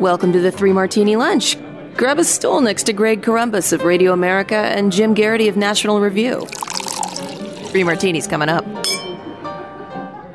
Welcome 0.00 0.30
to 0.34 0.40
the 0.40 0.52
Three 0.52 0.74
Martini 0.74 1.16
Lunch. 1.16 1.56
Grab 1.94 2.18
a 2.18 2.24
stool 2.24 2.60
next 2.60 2.82
to 2.82 2.92
Greg 2.92 3.22
Corombos 3.22 3.72
of 3.72 3.82
Radio 3.82 4.12
America 4.12 4.54
and 4.54 4.92
Jim 4.92 5.14
Geraghty 5.14 5.48
of 5.48 5.56
National 5.56 6.00
Review. 6.00 6.44
Three 7.70 7.82
martinis 7.82 8.26
coming 8.26 8.50
up. 8.50 8.66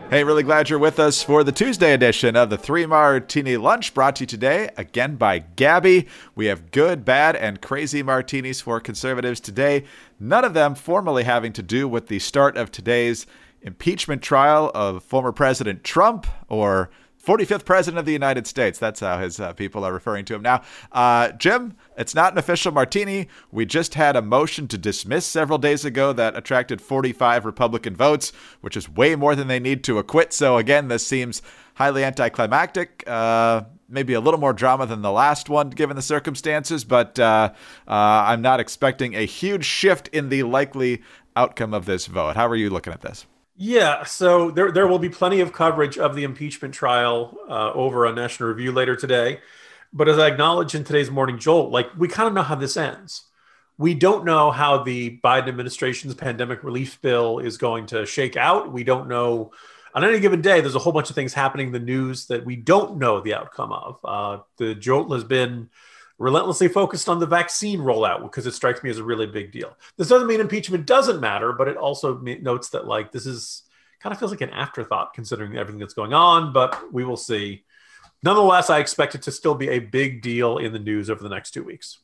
Hey, 0.10 0.24
really 0.24 0.42
glad 0.42 0.68
you're 0.68 0.80
with 0.80 1.00
us 1.00 1.22
for 1.22 1.44
the 1.44 1.52
Tuesday 1.52 1.94
edition 1.94 2.36
of 2.36 2.50
the 2.50 2.58
Three 2.58 2.88
Martini 2.88 3.56
Lunch, 3.56 3.94
brought 3.94 4.16
to 4.16 4.24
you 4.24 4.28
today 4.28 4.72
again 4.78 5.16
by 5.16 5.42
Gabi. 5.42 6.08
We 6.34 6.48
have 6.48 6.72
good, 6.72 7.06
bad, 7.06 7.36
and 7.36 7.62
crazy 7.62 8.02
martinis 8.02 8.62
for 8.62 8.80
conservatives 8.80 9.40
today, 9.40 9.84
none 10.20 10.44
of 10.44 10.56
them 10.56 10.74
formally 10.74 11.24
having 11.24 11.54
to 11.54 11.62
do 11.62 11.88
with 11.88 12.08
the 12.08 12.18
start 12.18 12.58
of 12.58 12.72
today's 12.72 13.28
impeachment 13.62 14.24
trial 14.24 14.72
of 14.74 15.04
former 15.04 15.32
President 15.32 15.84
Trump 15.84 16.26
or 16.50 16.90
45th 17.26 17.66
president 17.66 18.00
of 18.00 18.06
the 18.06 18.14
United 18.14 18.48
States. 18.48 18.80
That's 18.80 19.00
how 19.00 19.20
his 19.20 19.40
uh, 19.40 19.54
people 19.54 19.84
are 19.84 19.94
referring 19.94 20.26
to 20.26 20.36
him 20.36 20.42
now. 20.42 20.62
Uh, 20.92 21.32
Jim, 21.34 21.76
it's 21.98 22.16
not 22.16 22.34
an 22.34 22.40
official 22.40 22.72
martini. 22.72 23.28
We 23.52 23.66
just 23.66 23.94
had 23.94 24.16
a 24.16 24.22
motion 24.22 24.68
to 24.70 24.78
dismiss 24.78 25.26
several 25.26 25.60
days 25.60 25.86
ago 25.86 26.14
that 26.14 26.36
attracted 26.36 26.82
45 26.82 27.46
Republican 27.46 27.96
votes, 27.96 28.32
which 28.62 28.76
is 28.76 28.90
way 28.90 29.16
more 29.16 29.36
than 29.36 29.48
they 29.48 29.60
need 29.60 29.84
to 29.86 30.00
acquit. 30.00 30.34
So, 30.34 30.58
again, 30.58 30.88
this 30.88 31.06
seems 31.06 31.42
highly 31.76 32.04
anticlimactic. 32.04 33.04
Uh, 33.08 33.64
maybe 33.88 34.14
a 34.14 34.22
little 34.22 34.40
more 34.40 34.54
drama 34.54 34.86
than 34.86 35.02
the 35.02 35.12
last 35.12 35.50
one, 35.50 35.70
given 35.70 35.96
the 35.96 36.02
circumstances, 36.02 36.84
but 36.84 37.20
uh, 37.20 37.52
uh, 37.88 37.92
I'm 37.92 38.42
not 38.42 38.60
expecting 38.60 39.16
a 39.16 39.26
huge 39.26 39.66
shift 39.66 40.08
in 40.10 40.30
the 40.30 40.44
likely 40.44 41.02
outcome 41.36 41.74
of 41.74 41.86
this 41.86 42.08
vote. 42.08 42.36
How 42.36 42.48
are 42.48 42.56
you 42.56 42.70
looking 42.70 42.94
at 42.94 43.02
this? 43.02 43.26
Yeah, 43.64 44.06
so 44.06 44.50
there 44.50 44.72
there 44.72 44.88
will 44.88 44.98
be 44.98 45.10
plenty 45.10 45.40
of 45.40 45.54
coverage 45.54 46.00
of 46.00 46.16
the 46.16 46.24
impeachment 46.24 46.74
trial 46.74 47.38
uh, 47.48 47.72
over 47.74 48.08
on 48.08 48.16
National 48.16 48.50
Review 48.50 48.72
later 48.72 48.96
today. 48.96 49.40
But 49.94 50.10
as 50.10 50.18
I 50.18 50.26
acknowledge 50.30 50.74
in 50.74 50.84
today's 50.84 51.12
morning 51.12 51.38
jolt, 51.38 51.72
like 51.72 51.86
we 51.96 52.08
kind 52.08 52.28
of 52.28 52.34
know 52.34 52.42
how 52.42 52.56
this 52.56 52.76
ends. 52.76 53.22
We 53.78 53.94
don't 53.94 54.26
know 54.26 54.50
how 54.50 54.82
the 54.82 55.20
Biden 55.24 55.48
administration's 55.48 56.16
pandemic 56.16 56.64
relief 56.64 57.00
bill 57.04 57.38
is 57.38 57.58
going 57.60 57.86
to 57.88 58.08
shake 58.08 58.36
out. 58.36 58.72
We 58.72 58.84
don't 58.84 59.08
know 59.08 59.52
on 59.94 60.04
any 60.04 60.20
given 60.20 60.42
day. 60.42 60.62
There's 60.62 60.74
a 60.74 60.80
whole 60.80 60.94
bunch 60.94 61.12
of 61.12 61.16
things 61.16 61.32
happening 61.32 61.68
in 61.68 61.74
the 61.74 61.80
news 61.80 62.26
that 62.28 62.44
we 62.44 62.56
don't 62.56 62.98
know 62.98 63.22
the 63.22 63.36
outcome 63.36 63.72
of. 63.74 64.00
Uh, 64.04 64.44
the 64.58 64.74
jolt 64.74 65.12
has 65.12 65.24
been 65.24 65.70
relentlessly 66.22 66.68
focused 66.68 67.10
on 67.10 67.20
the 67.20 67.26
vaccine 67.26 67.80
rollout 67.80 68.22
because 68.22 68.46
it 68.46 68.54
strikes 68.54 68.84
me 68.84 68.92
as 68.92 69.00
a 69.00 69.04
really 69.04 69.26
big 69.26 69.52
deal. 69.52 69.76
This 69.98 70.08
doesn't 70.08 70.28
mean 70.28 70.40
impeachment 70.40 70.86
doesn't 70.86 71.20
matter, 71.20 71.52
but 71.52 71.68
it 71.68 71.78
also 71.78 72.20
notes 72.20 72.70
that 72.70 72.86
like 72.86 73.12
this 73.12 73.26
is 73.26 73.64
kind 74.00 74.14
of 74.14 74.20
feels 74.20 74.32
like 74.32 74.42
an 74.42 74.52
afterthought 74.52 75.16
considering 75.16 75.58
everything 75.58 75.80
that's 75.80 75.96
going 75.96 76.14
on, 76.14 76.54
but 76.54 76.94
we 76.94 77.04
will 77.04 77.18
see. 77.18 77.64
Nonetheless, 78.24 78.70
I 78.70 78.78
expect 78.80 79.16
it 79.16 79.24
to 79.24 79.32
still 79.32 79.56
be 79.56 79.70
a 79.70 79.80
big 79.80 80.22
deal 80.22 80.60
in 80.60 80.74
the 80.74 80.80
news 80.80 81.10
over 81.10 81.24
the 81.24 81.30
next 81.30 81.52
two 81.52 81.64
weeks. 81.64 81.98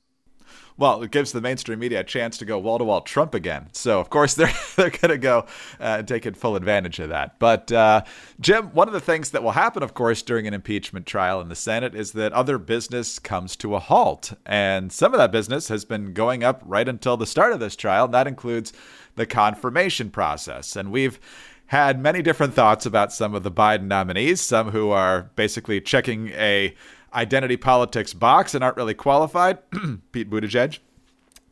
Well, 0.79 1.01
it 1.01 1.09
gives 1.09 1.31
the 1.31 1.41
mainstream 1.41 1.79
media 1.79 2.01
a 2.01 2.03
chance 2.03 2.37
to 2.37 2.45
go 2.45 2.59
wall 2.59 2.77
to 2.77 2.83
wall 2.83 3.01
Trump 3.01 3.33
again. 3.33 3.69
So, 3.71 3.99
of 3.99 4.11
course, 4.11 4.33
they're, 4.35 4.53
they're 4.75 4.91
going 4.91 5.09
to 5.09 5.17
go 5.17 5.45
uh, 5.79 6.03
taking 6.03 6.35
full 6.35 6.55
advantage 6.55 6.99
of 6.99 7.09
that. 7.09 7.39
But, 7.39 7.71
uh, 7.71 8.03
Jim, 8.39 8.67
one 8.67 8.87
of 8.87 8.93
the 8.93 8.99
things 8.99 9.31
that 9.31 9.41
will 9.41 9.51
happen, 9.51 9.81
of 9.81 9.95
course, 9.95 10.21
during 10.21 10.45
an 10.45 10.53
impeachment 10.53 11.07
trial 11.07 11.41
in 11.41 11.49
the 11.49 11.55
Senate 11.55 11.95
is 11.95 12.11
that 12.11 12.31
other 12.33 12.59
business 12.59 13.17
comes 13.17 13.55
to 13.57 13.75
a 13.75 13.79
halt. 13.79 14.33
And 14.45 14.91
some 14.91 15.13
of 15.13 15.17
that 15.17 15.31
business 15.31 15.67
has 15.69 15.83
been 15.83 16.13
going 16.13 16.43
up 16.43 16.61
right 16.63 16.87
until 16.87 17.17
the 17.17 17.25
start 17.25 17.53
of 17.53 17.59
this 17.59 17.75
trial. 17.75 18.05
And 18.05 18.13
that 18.13 18.27
includes 18.27 18.71
the 19.15 19.25
confirmation 19.25 20.11
process. 20.11 20.75
And 20.75 20.91
we've 20.91 21.19
had 21.67 21.99
many 21.99 22.21
different 22.21 22.53
thoughts 22.53 22.85
about 22.85 23.11
some 23.11 23.35
of 23.35 23.43
the 23.43 23.51
Biden 23.51 23.87
nominees, 23.87 24.41
some 24.41 24.71
who 24.71 24.91
are 24.91 25.23
basically 25.35 25.81
checking 25.81 26.29
a 26.29 26.73
identity 27.17 27.57
politics 27.57 28.13
box 28.13 28.53
and 28.53 28.63
aren't 28.63 28.77
really 28.77 28.93
qualified. 28.93 29.57
Pete 30.11 30.29
Buttigieg. 30.29 30.79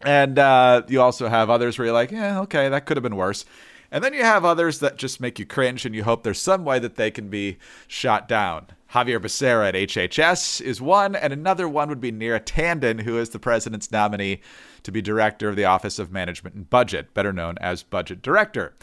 And 0.01 0.37
uh, 0.37 0.83
you 0.87 1.01
also 1.01 1.27
have 1.27 1.49
others 1.49 1.77
where 1.77 1.87
you're 1.87 1.93
like, 1.93 2.11
yeah, 2.11 2.39
okay, 2.41 2.69
that 2.69 2.85
could 2.85 2.95
have 2.95 3.03
been 3.03 3.15
worse. 3.15 3.43
And 3.91 4.03
then 4.03 4.13
you 4.13 4.23
have 4.23 4.45
others 4.45 4.79
that 4.79 4.97
just 4.97 5.19
make 5.19 5.39
you 5.39 5.45
cringe 5.45 5.85
and 5.85 5.95
you 5.95 6.03
hope 6.03 6.23
there's 6.23 6.41
some 6.41 6.65
way 6.65 6.79
that 6.79 6.95
they 6.95 7.09
can 7.09 7.29
be 7.29 7.57
shot 7.87 8.27
down. 8.27 8.67
Xavier 8.93 9.19
Becerra 9.19 9.69
at 9.69 9.73
HHS 9.73 10.61
is 10.61 10.81
one, 10.81 11.15
and 11.15 11.33
another 11.33 11.67
one 11.67 11.89
would 11.89 11.99
be 11.99 12.11
Neera 12.11 12.39
Tanden, 12.39 13.01
who 13.01 13.17
is 13.17 13.29
the 13.29 13.39
president's 13.39 13.91
nominee 13.91 14.41
to 14.83 14.91
be 14.91 15.01
director 15.01 15.49
of 15.49 15.55
the 15.55 15.65
Office 15.65 15.99
of 15.99 16.11
Management 16.11 16.55
and 16.55 16.69
Budget, 16.69 17.13
better 17.13 17.33
known 17.33 17.57
as 17.59 17.83
Budget 17.83 18.21
Director. 18.21 18.73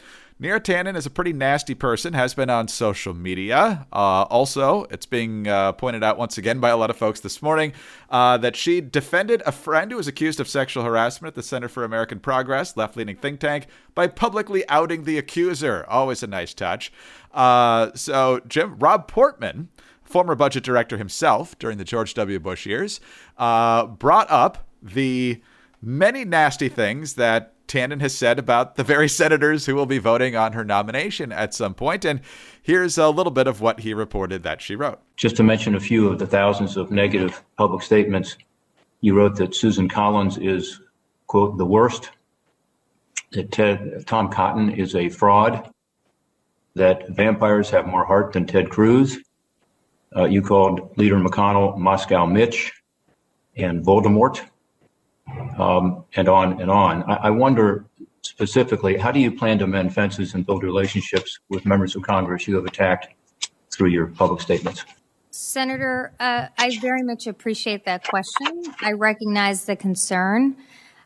Neera 0.43 0.59
Tanden 0.59 0.97
is 0.97 1.07
a 1.07 1.11
pretty 1.11 1.33
nasty 1.33 1.73
person, 1.73 2.15
has 2.15 2.35
been 2.35 2.51
on 2.51 2.67
social 2.67 3.15
media. 3.15 3.87
Uh, 3.93 4.23
also, 4.25 4.87
it's 4.91 5.07
being 5.07 5.47
uh, 5.47 5.71
pointed 5.71 6.03
out 6.03 6.19
once 6.19 6.37
again 6.37 6.59
by 6.59 6.71
a 6.71 6.77
lot 6.77 6.91
of 6.91 6.97
folks 6.97 7.21
this 7.21 7.41
morning 7.41 7.73
uh, 8.11 8.37
that 8.39 8.57
she 8.57 8.81
defended 8.81 9.41
a 9.47 9.53
friend 9.53 9.93
who 9.93 9.97
was 9.97 10.09
accused 10.09 10.41
of 10.41 10.49
sexual 10.49 10.83
harassment 10.83 11.31
at 11.31 11.35
the 11.37 11.45
Center 11.45 11.69
for 11.69 11.85
American 11.85 12.19
Progress, 12.19 12.77
left 12.77 12.97
leaning 12.97 13.15
think 13.15 13.39
tank, 13.39 13.69
by 13.95 14.09
publicly 14.09 14.69
outing 14.69 15.05
the 15.05 15.17
accuser. 15.17 15.87
Always 15.89 16.25
a 16.25 16.27
nice 16.27 16.53
touch. 16.55 16.93
Uh, 17.33 17.93
so, 17.95 18.41
Jim, 18.49 18.77
Rob 18.81 19.07
Portman, 19.07 19.69
former 20.03 20.35
budget 20.35 20.65
director 20.65 20.97
himself 20.97 21.57
during 21.61 21.79
the 21.79 21.85
George 21.85 22.15
W. 22.15 22.41
Bush 22.41 22.67
years, 22.67 22.99
uh, 23.39 23.87
brought 23.87 24.29
up 24.29 24.67
the 24.83 25.41
many 25.81 26.25
nasty 26.25 26.69
things 26.69 27.15
that 27.15 27.52
Tanden 27.73 28.03
has 28.03 28.15
said 28.15 28.39
about 28.39 28.75
the 28.75 28.85
very 28.85 29.09
senators 29.09 29.65
who 29.65 29.75
will 29.75 29.87
be 29.87 29.97
voting 29.97 30.37
on 30.37 30.53
her 30.53 30.63
nomination 30.63 31.33
at 31.33 31.55
some 31.55 31.73
point. 31.73 32.05
And 32.05 32.21
here's 32.63 32.99
a 32.99 33.09
little 33.09 33.31
bit 33.31 33.47
of 33.47 33.63
what 33.63 33.81
he 33.81 33.95
reported 33.95 34.43
that 34.43 34.61
she 34.61 34.77
wrote. 34.77 35.01
Just 35.17 35.37
to 35.37 35.43
mention 35.43 35.75
a 35.75 35.81
few 35.81 36.07
of 36.07 36.19
the 36.19 36.27
thousands 36.27 36.77
of 36.77 36.91
negative 36.91 37.43
public 37.57 37.83
statements, 37.83 38.37
you 39.01 39.15
wrote 39.15 39.37
that 39.37 39.55
Susan 39.55 39.89
Collins 39.89 40.37
is, 40.37 40.83
quote, 41.29 41.57
the 41.57 41.65
worst, 41.65 42.11
that 43.31 43.51
Ted, 43.51 44.05
Tom 44.07 44.29
Cotton 44.29 44.73
is 44.73 44.95
a 44.95 45.09
fraud, 45.09 45.71
that 46.75 47.09
vampires 47.09 47.71
have 47.71 47.87
more 47.87 48.05
heart 48.05 48.35
than 48.35 48.47
Ted 48.47 48.69
Cruz. 48.69 49.19
Uh, 50.15 50.25
you 50.25 50.43
called 50.43 50.99
Leader 50.99 51.17
McConnell 51.17 51.79
Moscow 51.79 52.27
Mitch 52.27 52.71
and 53.57 53.83
Voldemort 53.83 54.47
um, 55.59 56.05
and 56.17 56.29
on 56.29 56.61
and 56.61 56.71
on. 56.71 57.03
I, 57.05 57.15
I, 57.15 57.31
wonder 57.31 57.85
specifically, 58.23 58.97
how 58.97 59.13
do 59.13 59.21
you 59.21 59.31
plan 59.31 59.59
to 59.59 59.67
mend 59.67 59.95
fences 59.95 60.35
and 60.35 60.47
build 60.47 60.63
relationships 60.63 61.39
with 61.49 61.67
members 61.67 61.97
of 61.97 62.03
Congress 62.03 62.47
you 62.47 62.57
have 62.57 62.65
attacked 62.65 63.09
through 63.71 63.89
your 63.89 64.07
public 64.07 64.41
statements? 64.41 64.85
Senator, 65.31 66.13
uh, 66.21 66.49
I 66.59 66.79
very 66.81 67.03
much 67.03 67.27
appreciate 67.27 67.87
that 67.87 68.07
question. 68.07 68.65
I 68.81 68.93
recognize 68.93 69.65
the 69.65 69.77
concern. 69.77 70.57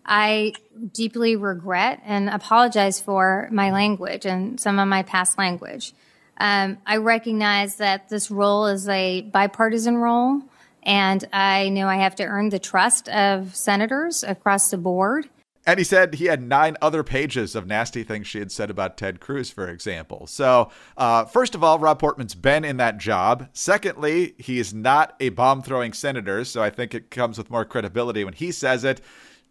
I 0.04 0.52
deeply 0.92 1.36
regret 1.36 2.00
and 2.04 2.28
apologize 2.28 3.00
for 3.00 3.48
my 3.52 3.72
language 3.72 4.26
and 4.26 4.58
some 4.60 4.78
of 4.78 4.88
my 4.88 5.02
past 5.02 5.38
language. 5.38 5.92
Um, 6.38 6.78
I 6.86 6.98
recognize 6.98 7.76
that 7.76 8.08
this 8.08 8.30
role 8.30 8.66
is 8.66 8.88
a 8.88 9.22
bipartisan 9.22 9.96
role. 9.96 10.42
And 10.86 11.28
I 11.32 11.68
know 11.68 11.88
I 11.88 11.96
have 11.96 12.14
to 12.14 12.24
earn 12.24 12.50
the 12.50 12.60
trust 12.60 13.08
of 13.08 13.54
senators 13.54 14.22
across 14.22 14.70
the 14.70 14.78
board. 14.78 15.28
And 15.66 15.80
he 15.80 15.84
said 15.84 16.14
he 16.14 16.26
had 16.26 16.40
nine 16.40 16.76
other 16.80 17.02
pages 17.02 17.56
of 17.56 17.66
nasty 17.66 18.04
things 18.04 18.28
she 18.28 18.38
had 18.38 18.52
said 18.52 18.70
about 18.70 18.96
Ted 18.96 19.18
Cruz, 19.18 19.50
for 19.50 19.68
example. 19.68 20.28
So, 20.28 20.70
uh, 20.96 21.24
first 21.24 21.56
of 21.56 21.64
all, 21.64 21.80
Rob 21.80 21.98
Portman's 21.98 22.36
been 22.36 22.64
in 22.64 22.76
that 22.76 22.98
job. 22.98 23.48
Secondly, 23.52 24.36
he 24.38 24.60
is 24.60 24.72
not 24.72 25.16
a 25.18 25.30
bomb 25.30 25.62
throwing 25.62 25.92
senator. 25.92 26.44
So 26.44 26.62
I 26.62 26.70
think 26.70 26.94
it 26.94 27.10
comes 27.10 27.36
with 27.36 27.50
more 27.50 27.64
credibility 27.64 28.22
when 28.22 28.34
he 28.34 28.52
says 28.52 28.84
it 28.84 29.00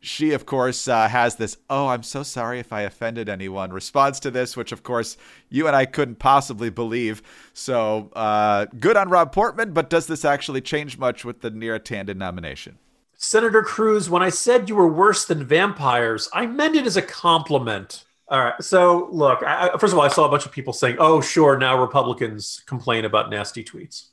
she, 0.05 0.31
of 0.31 0.45
course, 0.45 0.87
uh, 0.87 1.07
has 1.07 1.35
this, 1.35 1.57
oh, 1.69 1.87
I'm 1.87 2.03
so 2.03 2.23
sorry 2.23 2.59
if 2.59 2.71
I 2.71 2.81
offended 2.81 3.27
anyone 3.27 3.71
response 3.71 4.19
to 4.21 4.31
this, 4.31 4.55
which, 4.55 4.71
of 4.71 4.83
course, 4.83 5.17
you 5.49 5.67
and 5.67 5.75
I 5.75 5.85
couldn't 5.85 6.19
possibly 6.19 6.69
believe. 6.69 7.21
So 7.53 8.11
uh, 8.15 8.65
good 8.79 8.97
on 8.97 9.09
Rob 9.09 9.31
Portman, 9.31 9.73
but 9.73 9.89
does 9.89 10.07
this 10.07 10.23
actually 10.23 10.61
change 10.61 10.97
much 10.97 11.25
with 11.25 11.41
the 11.41 11.51
Neera 11.51 11.79
Tanden 11.79 12.17
nomination? 12.17 12.77
Senator 13.17 13.63
Cruz, 13.63 14.09
when 14.09 14.21
I 14.21 14.29
said 14.29 14.69
you 14.69 14.75
were 14.75 14.87
worse 14.87 15.25
than 15.25 15.43
vampires, 15.43 16.29
I 16.33 16.45
meant 16.45 16.75
it 16.75 16.85
as 16.85 16.97
a 16.97 17.01
compliment. 17.01 18.03
All 18.27 18.43
right. 18.43 18.63
So, 18.63 19.07
look, 19.11 19.43
I, 19.43 19.69
first 19.77 19.93
of 19.93 19.99
all, 19.99 20.05
I 20.05 20.09
saw 20.09 20.25
a 20.25 20.29
bunch 20.29 20.45
of 20.45 20.51
people 20.51 20.73
saying, 20.73 20.97
oh, 20.99 21.21
sure, 21.21 21.57
now 21.57 21.79
Republicans 21.79 22.63
complain 22.65 23.05
about 23.05 23.29
nasty 23.29 23.63
tweets. 23.63 24.09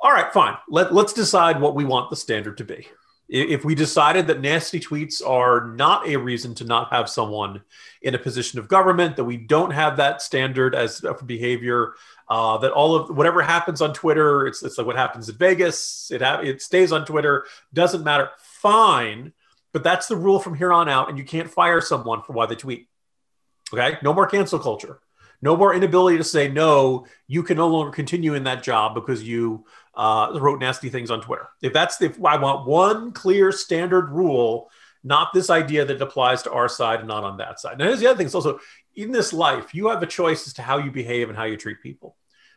All 0.00 0.12
right, 0.12 0.32
fine. 0.32 0.56
Let, 0.68 0.92
let's 0.92 1.12
decide 1.12 1.60
what 1.60 1.74
we 1.74 1.84
want 1.84 2.10
the 2.10 2.16
standard 2.16 2.58
to 2.58 2.64
be. 2.64 2.88
If 3.28 3.64
we 3.64 3.74
decided 3.74 4.26
that 4.26 4.40
nasty 4.40 4.78
tweets 4.78 5.26
are 5.26 5.66
not 5.68 6.06
a 6.06 6.16
reason 6.16 6.54
to 6.56 6.64
not 6.64 6.92
have 6.92 7.08
someone 7.08 7.62
in 8.02 8.14
a 8.14 8.18
position 8.18 8.58
of 8.58 8.68
government, 8.68 9.16
that 9.16 9.24
we 9.24 9.38
don't 9.38 9.70
have 9.70 9.96
that 9.96 10.20
standard 10.20 10.74
as 10.74 11.00
for 11.00 11.24
behavior, 11.24 11.94
uh, 12.28 12.58
that 12.58 12.72
all 12.72 12.94
of 12.94 13.16
whatever 13.16 13.40
happens 13.40 13.80
on 13.80 13.94
Twitter, 13.94 14.46
it's, 14.46 14.62
it's 14.62 14.76
like 14.76 14.86
what 14.86 14.96
happens 14.96 15.28
in 15.28 15.36
Vegas, 15.36 16.10
it, 16.12 16.20
ha- 16.20 16.40
it 16.40 16.60
stays 16.60 16.92
on 16.92 17.06
Twitter, 17.06 17.46
doesn't 17.72 18.04
matter, 18.04 18.30
fine. 18.38 19.32
But 19.72 19.82
that's 19.82 20.06
the 20.06 20.16
rule 20.16 20.38
from 20.38 20.54
here 20.54 20.72
on 20.72 20.88
out, 20.88 21.08
and 21.08 21.18
you 21.18 21.24
can't 21.24 21.50
fire 21.50 21.80
someone 21.80 22.22
for 22.22 22.32
why 22.32 22.46
they 22.46 22.54
tweet. 22.54 22.88
Okay, 23.72 23.98
no 24.02 24.12
more 24.12 24.26
cancel 24.26 24.58
culture. 24.58 25.00
No 25.42 25.56
more 25.56 25.74
inability 25.74 26.18
to 26.18 26.24
say 26.24 26.48
no. 26.48 27.06
You 27.26 27.42
can 27.42 27.56
no 27.56 27.68
longer 27.68 27.90
continue 27.90 28.34
in 28.34 28.44
that 28.44 28.62
job 28.62 28.94
because 28.94 29.22
you 29.22 29.64
uh, 29.94 30.36
wrote 30.40 30.60
nasty 30.60 30.88
things 30.88 31.10
on 31.10 31.20
Twitter. 31.20 31.48
If 31.62 31.72
that's 31.72 31.98
the, 31.98 32.06
if 32.06 32.24
I 32.24 32.36
want 32.36 32.66
one 32.66 33.12
clear 33.12 33.52
standard 33.52 34.10
rule, 34.10 34.70
not 35.02 35.32
this 35.34 35.50
idea 35.50 35.84
that 35.84 36.00
applies 36.00 36.42
to 36.42 36.52
our 36.52 36.68
side 36.68 37.00
and 37.00 37.08
not 37.08 37.24
on 37.24 37.36
that 37.38 37.60
side. 37.60 37.78
Now, 37.78 37.86
here's 37.86 38.00
the 38.00 38.06
other 38.06 38.16
thing. 38.16 38.26
It's 38.26 38.34
also 38.34 38.58
in 38.96 39.12
this 39.12 39.32
life, 39.32 39.74
you 39.74 39.88
have 39.88 40.02
a 40.02 40.06
choice 40.06 40.46
as 40.46 40.54
to 40.54 40.62
how 40.62 40.78
you 40.78 40.90
behave 40.90 41.28
and 41.28 41.36
how 41.36 41.44
you 41.44 41.56
treat 41.56 41.82
people. 41.82 42.16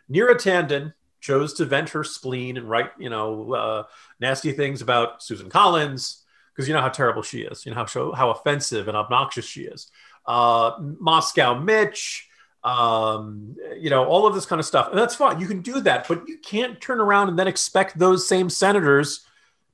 Neera 0.09 0.35
Tanden 0.35 0.93
chose 1.19 1.53
to 1.55 1.65
vent 1.65 1.89
her 1.89 2.03
spleen 2.03 2.57
and 2.57 2.69
write, 2.69 2.91
you 2.97 3.09
know, 3.09 3.53
uh, 3.53 3.83
nasty 4.19 4.53
things 4.53 4.81
about 4.81 5.21
Susan 5.21 5.49
Collins 5.49 6.23
because 6.55 6.67
you 6.67 6.73
know 6.73 6.81
how 6.81 6.89
terrible 6.89 7.21
she 7.21 7.41
is. 7.41 7.65
You 7.65 7.73
know 7.73 7.85
how 7.85 8.11
how 8.13 8.29
offensive 8.29 8.87
and 8.87 8.95
obnoxious 8.95 9.45
she 9.45 9.63
is 9.63 9.91
uh, 10.27 10.71
Moscow 10.79 11.59
Mitch, 11.59 12.26
um, 12.67 13.55
you 13.79 13.89
know, 13.89 14.03
all 14.03 14.27
of 14.27 14.35
this 14.35 14.45
kind 14.45 14.59
of 14.59 14.65
stuff. 14.65 14.89
And 14.89 14.97
that's 14.97 15.15
fine. 15.15 15.39
You 15.39 15.47
can 15.47 15.61
do 15.61 15.79
that, 15.81 16.05
but 16.05 16.27
you 16.27 16.37
can't 16.37 16.81
turn 16.81 16.99
around 16.99 17.29
and 17.29 17.39
then 17.39 17.47
expect 17.47 17.97
those 17.97 18.27
same 18.27 18.49
senators 18.49 19.25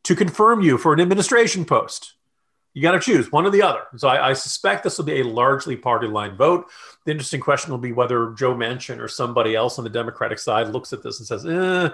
to 0.03 0.15
confirm 0.15 0.61
you 0.61 0.77
for 0.77 0.93
an 0.93 1.01
administration 1.01 1.65
post. 1.65 2.13
You 2.75 2.83
got 2.83 2.91
to 2.91 2.99
choose 2.99 3.31
one 3.31 3.45
or 3.45 3.49
the 3.49 3.63
other. 3.63 3.81
So 3.97 4.07
I, 4.07 4.29
I, 4.29 4.33
suspect 4.33 4.83
this 4.83 4.97
will 4.97 5.05
be 5.05 5.21
a 5.21 5.23
largely 5.23 5.75
party 5.75 6.07
line 6.07 6.35
vote. 6.35 6.65
The 7.05 7.11
interesting 7.11 7.39
question 7.39 7.71
will 7.71 7.79
be 7.79 7.91
whether 7.91 8.31
Joe 8.33 8.53
Manchin 8.53 8.99
or 8.99 9.07
somebody 9.07 9.55
else 9.55 9.77
on 9.77 9.83
the 9.83 9.89
Democratic 9.89 10.37
side 10.39 10.69
looks 10.69 10.93
at 10.93 11.01
this 11.03 11.19
and 11.19 11.27
says, 11.27 11.45
eh, 11.45 11.89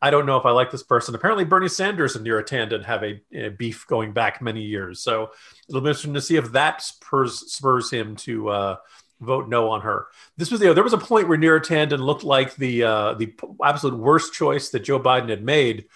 I 0.00 0.10
don't 0.10 0.26
know 0.26 0.36
if 0.36 0.46
I 0.46 0.50
like 0.50 0.70
this 0.70 0.82
person. 0.82 1.14
Apparently, 1.14 1.44
Bernie 1.44 1.68
Sanders 1.68 2.14
and 2.14 2.26
Neera 2.26 2.46
Tanden 2.46 2.84
have 2.84 3.02
a, 3.02 3.20
a, 3.32 3.48
beef 3.48 3.86
going 3.86 4.12
back 4.12 4.40
many 4.40 4.62
years. 4.62 5.00
So 5.00 5.30
it'll 5.68 5.80
be 5.80 5.88
interesting 5.88 6.14
to 6.14 6.20
see 6.20 6.36
if 6.36 6.52
that 6.52 6.82
spurs, 6.82 7.52
spurs 7.52 7.90
him 7.90 8.14
to 8.16 8.48
uh, 8.48 8.76
vote 9.20 9.48
no 9.48 9.70
on 9.70 9.80
her. 9.82 10.06
This 10.36 10.50
was 10.50 10.60
the 10.60 10.72
there 10.74 10.84
was 10.84 10.92
a 10.92 10.98
point 10.98 11.28
where 11.28 11.38
Neera 11.38 11.60
Tanden 11.60 12.00
looked 12.00 12.24
like 12.24 12.56
the 12.56 12.82
uh, 12.84 13.14
the 13.14 13.34
absolute 13.62 13.98
worst 13.98 14.32
choice 14.32 14.70
that 14.70 14.80
Joe 14.80 15.00
Biden 15.00 15.28
had 15.28 15.44
made, 15.44 15.86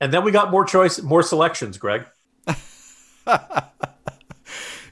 and 0.00 0.12
then 0.12 0.24
we 0.24 0.32
got 0.32 0.50
more 0.50 0.64
choice, 0.64 1.00
more 1.02 1.22
selections. 1.22 1.78
Greg. 1.78 2.06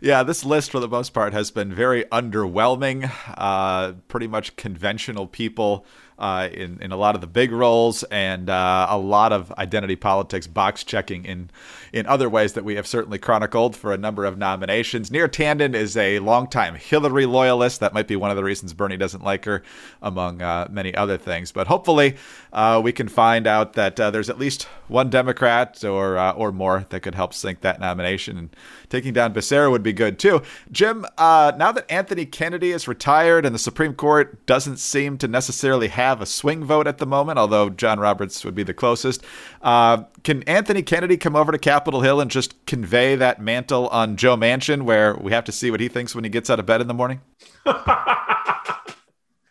yeah, 0.00 0.22
this 0.22 0.44
list 0.44 0.70
for 0.70 0.80
the 0.80 0.88
most 0.88 1.10
part 1.10 1.32
has 1.32 1.50
been 1.50 1.72
very 1.74 2.04
underwhelming. 2.04 3.10
Uh, 3.28 3.92
pretty 4.08 4.26
much 4.26 4.56
conventional 4.56 5.26
people 5.26 5.84
uh, 6.22 6.48
in 6.52 6.78
in 6.80 6.92
a 6.92 6.96
lot 6.96 7.16
of 7.16 7.20
the 7.20 7.26
big 7.26 7.50
roles 7.50 8.04
and 8.04 8.48
uh, 8.48 8.86
a 8.88 8.96
lot 8.96 9.32
of 9.32 9.52
identity 9.58 9.96
politics 9.96 10.46
box 10.46 10.84
checking 10.84 11.24
in 11.24 11.50
in 11.92 12.06
other 12.06 12.30
ways 12.30 12.52
that 12.54 12.64
we 12.64 12.76
have 12.76 12.86
certainly 12.86 13.18
chronicled 13.18 13.76
for 13.76 13.92
a 13.92 13.98
number 13.98 14.24
of 14.24 14.38
nominations. 14.38 15.10
Neera 15.10 15.28
Tanden 15.28 15.74
is 15.74 15.96
a 15.96 16.20
longtime 16.20 16.76
Hillary 16.76 17.26
loyalist. 17.26 17.80
That 17.80 17.92
might 17.92 18.06
be 18.06 18.14
one 18.16 18.30
of 18.30 18.36
the 18.36 18.44
reasons 18.44 18.72
Bernie 18.72 18.96
doesn't 18.96 19.24
like 19.24 19.44
her, 19.44 19.62
among 20.00 20.40
uh, 20.40 20.68
many 20.70 20.94
other 20.94 21.18
things. 21.18 21.50
But 21.50 21.66
hopefully, 21.66 22.16
uh, 22.52 22.80
we 22.82 22.92
can 22.92 23.08
find 23.08 23.48
out 23.48 23.72
that 23.74 23.98
uh, 23.98 24.10
there's 24.12 24.30
at 24.30 24.38
least 24.38 24.68
one 24.86 25.10
Democrat 25.10 25.84
or 25.84 26.16
uh, 26.16 26.32
or 26.32 26.52
more 26.52 26.86
that 26.90 27.00
could 27.00 27.16
help 27.16 27.34
sink 27.34 27.62
that 27.62 27.80
nomination. 27.80 28.38
And 28.38 28.56
taking 28.92 29.12
down 29.12 29.34
Becerra 29.34 29.70
would 29.70 29.82
be 29.82 29.92
good 29.92 30.20
too. 30.20 30.40
Jim, 30.70 31.04
now 31.18 31.72
that 31.72 31.84
Anthony 31.90 32.26
Kennedy 32.26 32.70
is 32.70 32.86
retired 32.86 33.44
and 33.44 33.52
the 33.54 33.58
Supreme 33.58 33.94
Court 33.94 34.46
doesn't 34.46 34.76
seem 34.76 35.18
to 35.18 35.26
necessarily 35.26 35.88
have 35.88 36.12
have 36.12 36.20
a 36.20 36.26
swing 36.26 36.62
vote 36.62 36.86
at 36.86 36.98
the 36.98 37.06
moment, 37.06 37.38
although 37.38 37.70
John 37.70 37.98
Roberts 37.98 38.44
would 38.44 38.54
be 38.54 38.62
the 38.62 38.74
closest. 38.74 39.24
Uh, 39.62 40.02
can 40.24 40.42
Anthony 40.42 40.82
Kennedy 40.82 41.16
come 41.16 41.34
over 41.34 41.50
to 41.52 41.58
Capitol 41.58 42.02
Hill 42.02 42.20
and 42.20 42.30
just 42.30 42.66
convey 42.66 43.16
that 43.16 43.40
mantle 43.40 43.88
on 43.88 44.16
Joe 44.16 44.36
Manchin, 44.36 44.82
where 44.82 45.16
we 45.16 45.32
have 45.32 45.44
to 45.44 45.52
see 45.52 45.70
what 45.70 45.80
he 45.80 45.88
thinks 45.88 46.14
when 46.14 46.22
he 46.24 46.30
gets 46.30 46.50
out 46.50 46.60
of 46.60 46.66
bed 46.66 46.82
in 46.82 46.86
the 46.86 46.92
morning? 46.92 47.22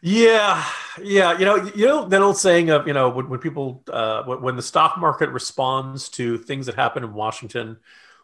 yeah, 0.03 0.63
yeah. 1.01 1.39
You 1.39 1.45
know, 1.45 1.55
you 1.73 1.87
know 1.87 2.07
that 2.07 2.21
old 2.21 2.37
saying 2.37 2.69
of 2.69 2.85
you 2.85 2.93
know 2.93 3.09
when, 3.09 3.27
when 3.27 3.39
people 3.39 3.83
uh, 3.91 4.21
when 4.23 4.55
the 4.55 4.61
stock 4.61 4.99
market 4.99 5.29
responds 5.29 6.09
to 6.09 6.37
things 6.37 6.67
that 6.67 6.75
happen 6.75 7.03
in 7.03 7.13
Washington, 7.13 7.77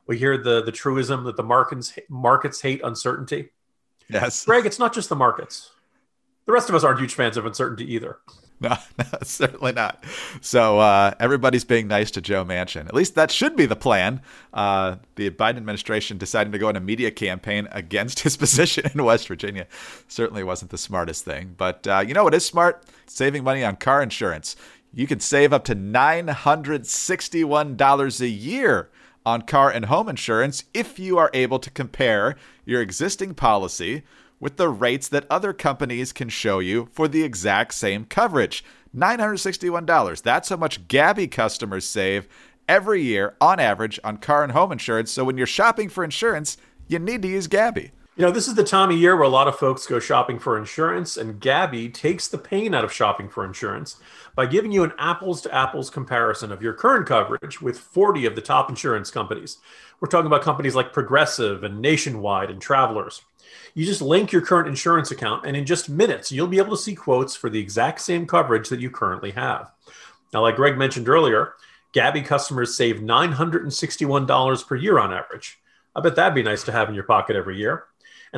we 0.07 0.18
hear 0.18 0.38
the 0.38 0.63
the 0.63 0.71
truism 0.71 1.24
that 1.25 1.38
the 1.38 1.44
markets 1.44 1.98
markets 2.09 2.62
hate 2.62 2.81
uncertainty. 2.83 3.50
Yes, 4.09 4.45
Greg, 4.45 4.65
it's 4.65 4.80
not 4.80 4.94
just 4.94 5.09
the 5.09 5.15
markets 5.15 5.71
the 6.48 6.54
rest 6.54 6.69
of 6.69 6.75
us 6.75 6.83
aren't 6.83 7.00
huge 7.00 7.13
fans 7.13 7.38
of 7.38 7.45
uncertainty 7.45 7.94
either. 7.94 8.18
No, 8.59 8.75
no 8.98 9.06
certainly 9.21 9.74
not. 9.74 10.04
So 10.42 10.80
uh, 10.80 11.13
everybody's 11.19 11.65
being 11.65 11.88
nice 11.88 12.09
to 12.12 12.21
Joe 12.21 12.44
Manchin. 12.44 12.88
At 12.88 12.95
least 12.95 13.13
that 13.15 13.30
should 13.30 13.56
be 13.56 13.68
the 13.68 13.75
plan. 13.75 14.21
Uh, 14.54 14.95
the 15.15 15.30
Biden 15.30 15.57
administration 15.57 16.18
deciding 16.18 16.53
to 16.53 16.57
go 16.57 16.69
on 16.69 16.75
a 16.75 16.80
media 16.80 17.12
campaign 17.12 17.68
against 17.71 18.19
his 18.21 18.36
position 18.38 18.89
in 18.92 19.03
West 19.03 19.27
Virginia 19.27 19.68
certainly 20.07 20.44
wasn't 20.44 20.71
the 20.71 20.80
smartest 20.80 21.24
thing. 21.25 21.53
But 21.56 21.86
uh, 21.86 22.03
you 22.07 22.15
know 22.15 22.24
what 22.24 22.33
is 22.33 22.45
smart? 22.45 22.83
Saving 23.06 23.44
money 23.44 23.63
on 23.63 23.75
car 23.75 24.01
insurance. 24.01 24.56
You 24.94 25.06
can 25.06 25.19
save 25.19 25.51
up 25.51 25.65
to 25.65 25.75
$961 25.75 28.21
a 28.21 28.27
year 28.27 28.89
on 29.27 29.41
car 29.41 29.69
and 29.69 29.85
home 29.85 30.07
insurance 30.07 30.63
if 30.74 30.97
you 30.97 31.18
are 31.18 31.29
able 31.33 31.59
to 31.59 31.69
compare 31.69 32.38
your 32.63 32.81
existing 32.81 33.33
policy 33.33 34.03
with 34.39 34.56
the 34.56 34.69
rates 34.69 35.09
that 35.09 35.27
other 35.29 35.51
companies 35.51 36.13
can 36.13 36.29
show 36.29 36.59
you 36.59 36.88
for 36.94 37.09
the 37.09 37.24
exact 37.24 37.74
same 37.74 38.06
coverage. 38.06 38.63
$961. 38.95 40.21
That's 40.21 40.47
how 40.47 40.56
much 40.56 40.88
Gabi 40.88 41.29
customers 41.29 41.85
save 41.85 42.25
every 42.69 43.01
year 43.01 43.35
on 43.41 43.59
average 43.59 44.00
on 44.01 44.15
car 44.15 44.44
and 44.44 44.53
home 44.53 44.71
insurance. 44.71 45.12
So 45.12 45.25
when 45.25 45.38
you're 45.38 45.45
shopping 45.45 45.89
for 45.89 46.06
insurance, 46.06 46.56
you 46.88 46.97
need 46.97 47.21
to 47.24 47.27
use 47.27 47.50
Gabi. 47.50 47.91
You 48.15 48.25
know, 48.25 48.31
this 48.31 48.47
is 48.47 48.56
the 48.56 48.63
time 48.63 48.91
of 48.91 48.97
year 48.97 49.15
where 49.15 49.25
a 49.25 49.29
lot 49.29 49.50
of 49.50 49.59
folks 49.59 49.85
go 49.85 50.00
shopping 50.00 50.39
for 50.39 50.57
insurance, 50.57 51.18
and 51.18 51.39
Gabi 51.39 51.94
takes 51.94 52.27
the 52.27 52.39
pain 52.39 52.74
out 52.74 52.83
of 52.83 52.91
shopping 52.91 53.29
for 53.29 53.45
insurance 53.45 53.97
by 54.38 54.45
giving 54.45 54.72
you 54.72 54.84
an 54.84 54.94
apples 55.00 55.42
to 55.42 55.51
apples 55.54 55.89
comparison 55.89 56.51
of 56.51 56.62
your 56.62 56.72
current 56.72 57.08
coverage 57.08 57.60
with 57.60 57.79
40 57.79 58.27
of 58.27 58.36
the 58.36 58.41
top 58.41 58.70
insurance 58.70 59.10
companies. 59.10 59.58
We're 60.00 60.10
talking 60.10 60.27
about 60.27 60.44
companies 60.44 60.75
like 60.75 60.94
Progressive 60.94 61.63
and 61.63 61.82
Nationwide 61.82 62.51
and 62.51 62.62
Travelers. 62.62 63.24
You 63.74 63.84
just 63.84 64.00
link 64.00 64.32
your 64.32 64.44
current 64.44 64.67
insurance 64.67 65.10
account, 65.10 65.48
and 65.48 65.58
in 65.58 65.65
just 65.65 65.89
minutes, 65.89 66.32
you'll 66.32 66.46
be 66.46 66.60
able 66.60 66.77
to 66.77 66.82
see 66.82 66.94
quotes 66.94 67.36
for 67.36 67.50
the 67.50 67.60
exact 67.60 68.00
same 68.00 68.27
coverage 68.27 68.70
that 68.70 68.79
you 68.79 68.91
currently 68.91 69.32
have. 69.32 69.72
Now, 70.32 70.44
like 70.44 70.58
Greg 70.58 70.77
mentioned 70.77 71.10
earlier, 71.10 71.53
Gabi 71.96 72.24
customers 72.24 72.77
save 72.77 72.98
$961 72.98 74.67
per 74.67 74.75
year 74.75 75.00
on 75.00 75.13
average. 75.13 75.58
I 75.96 76.01
bet 76.01 76.15
that'd 76.15 76.36
be 76.36 76.44
nice 76.44 76.62
to 76.65 76.72
have 76.72 76.89
in 76.89 76.96
your 76.96 77.06
pocket 77.06 77.36
every 77.36 77.58
year. 77.58 77.86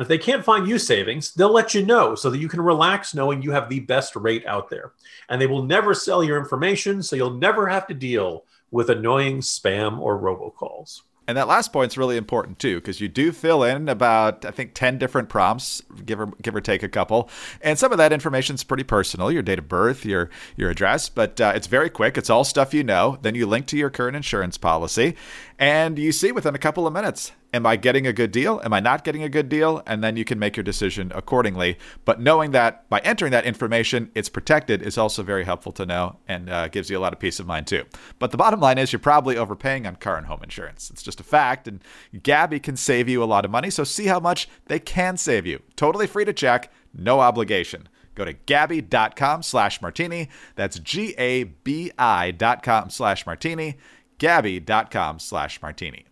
And 0.00 0.06
if 0.06 0.08
they 0.08 0.16
can't 0.16 0.42
find 0.42 0.66
you 0.66 0.78
savings, 0.78 1.34
they'll 1.34 1.52
let 1.52 1.74
you 1.74 1.84
know 1.84 2.14
so 2.14 2.30
that 2.30 2.38
you 2.38 2.48
can 2.48 2.62
relax 2.62 3.14
knowing 3.14 3.42
you 3.42 3.50
have 3.50 3.68
the 3.68 3.80
best 3.80 4.16
rate 4.16 4.46
out 4.46 4.70
there. 4.70 4.92
And 5.28 5.38
they 5.38 5.46
will 5.46 5.62
never 5.62 5.92
sell 5.92 6.24
your 6.24 6.38
information, 6.38 7.02
so 7.02 7.16
you'll 7.16 7.34
never 7.34 7.66
have 7.66 7.86
to 7.88 7.92
deal 7.92 8.44
with 8.70 8.88
annoying 8.88 9.40
spam 9.40 9.98
or 10.00 10.18
robocalls. 10.18 11.02
And 11.28 11.36
that 11.36 11.46
last 11.46 11.72
point's 11.72 11.96
really 11.96 12.16
important 12.16 12.58
too, 12.58 12.76
because 12.76 13.00
you 13.00 13.06
do 13.06 13.30
fill 13.30 13.62
in 13.62 13.88
about 13.88 14.44
I 14.44 14.50
think 14.50 14.74
ten 14.74 14.98
different 14.98 15.28
prompts, 15.28 15.80
give 16.04 16.18
or 16.18 16.32
give 16.42 16.56
or 16.56 16.60
take 16.60 16.82
a 16.82 16.88
couple, 16.88 17.30
and 17.60 17.78
some 17.78 17.92
of 17.92 17.98
that 17.98 18.12
information 18.12 18.56
is 18.56 18.64
pretty 18.64 18.82
personal, 18.82 19.30
your 19.30 19.42
date 19.42 19.60
of 19.60 19.68
birth, 19.68 20.04
your 20.04 20.28
your 20.56 20.70
address, 20.70 21.08
but 21.08 21.40
uh, 21.40 21.52
it's 21.54 21.68
very 21.68 21.88
quick. 21.88 22.18
It's 22.18 22.30
all 22.30 22.42
stuff 22.42 22.74
you 22.74 22.82
know. 22.82 23.16
Then 23.22 23.36
you 23.36 23.46
link 23.46 23.66
to 23.66 23.76
your 23.76 23.90
current 23.90 24.16
insurance 24.16 24.58
policy, 24.58 25.14
and 25.60 25.96
you 25.98 26.10
see 26.10 26.32
within 26.32 26.56
a 26.56 26.58
couple 26.58 26.86
of 26.88 26.92
minutes 26.92 27.30
Am 27.52 27.66
I 27.66 27.74
getting 27.74 28.06
a 28.06 28.12
good 28.12 28.30
deal? 28.30 28.60
Am 28.62 28.72
I 28.72 28.78
not 28.78 29.02
getting 29.02 29.24
a 29.24 29.28
good 29.28 29.48
deal? 29.48 29.82
And 29.86 30.04
then 30.04 30.16
you 30.16 30.24
can 30.24 30.38
make 30.38 30.56
your 30.56 30.62
decision 30.62 31.10
accordingly. 31.14 31.78
But 32.04 32.20
knowing 32.20 32.52
that 32.52 32.88
by 32.88 33.00
entering 33.00 33.32
that 33.32 33.44
information, 33.44 34.10
it's 34.14 34.28
protected 34.28 34.82
is 34.82 34.96
also 34.96 35.24
very 35.24 35.44
helpful 35.44 35.72
to 35.72 35.86
know 35.86 36.16
and 36.28 36.48
uh, 36.48 36.68
gives 36.68 36.90
you 36.90 36.98
a 36.98 37.00
lot 37.00 37.12
of 37.12 37.18
peace 37.18 37.40
of 37.40 37.46
mind 37.46 37.66
too. 37.66 37.84
But 38.20 38.30
the 38.30 38.36
bottom 38.36 38.60
line 38.60 38.78
is 38.78 38.92
you're 38.92 39.00
probably 39.00 39.36
overpaying 39.36 39.86
on 39.86 39.96
car 39.96 40.16
and 40.16 40.26
home 40.26 40.44
insurance. 40.44 40.90
It's 40.90 41.02
just 41.02 41.18
a 41.18 41.24
fact. 41.24 41.66
And 41.66 41.82
Gabi 42.14 42.62
can 42.62 42.76
save 42.76 43.08
you 43.08 43.22
a 43.22 43.26
lot 43.26 43.44
of 43.44 43.50
money. 43.50 43.70
So 43.70 43.82
see 43.82 44.06
how 44.06 44.20
much 44.20 44.48
they 44.66 44.78
can 44.78 45.16
save 45.16 45.44
you. 45.44 45.60
Totally 45.74 46.06
free 46.06 46.24
to 46.24 46.32
check, 46.32 46.72
no 46.94 47.18
obligation. 47.18 47.88
Go 48.14 48.24
to 48.24 48.34
Gabi.com 48.34 49.42
slash 49.42 49.80
martini. 49.80 50.28
That's 50.54 50.78
G 50.78 51.14
A 51.16 51.44
B 51.44 51.90
I 51.98 52.32
dot 52.32 52.62
com 52.62 52.90
slash 52.90 53.24
martini. 53.24 53.76
Gabi.com 54.20 55.18
slash 55.18 55.60
martini. 55.60 56.04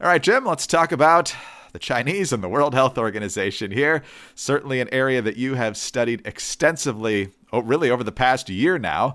All 0.00 0.08
right, 0.08 0.22
Jim, 0.22 0.44
let's 0.44 0.66
talk 0.66 0.92
about 0.92 1.34
the 1.72 1.78
Chinese 1.78 2.32
and 2.32 2.42
the 2.42 2.48
World 2.48 2.74
Health 2.74 2.98
Organization 2.98 3.70
here. 3.70 4.02
Certainly 4.34 4.80
an 4.80 4.88
area 4.92 5.22
that 5.22 5.36
you 5.36 5.54
have 5.54 5.76
studied 5.76 6.26
extensively, 6.26 7.30
oh, 7.52 7.62
really 7.62 7.90
over 7.90 8.02
the 8.02 8.12
past 8.12 8.48
year 8.48 8.78
now. 8.78 9.14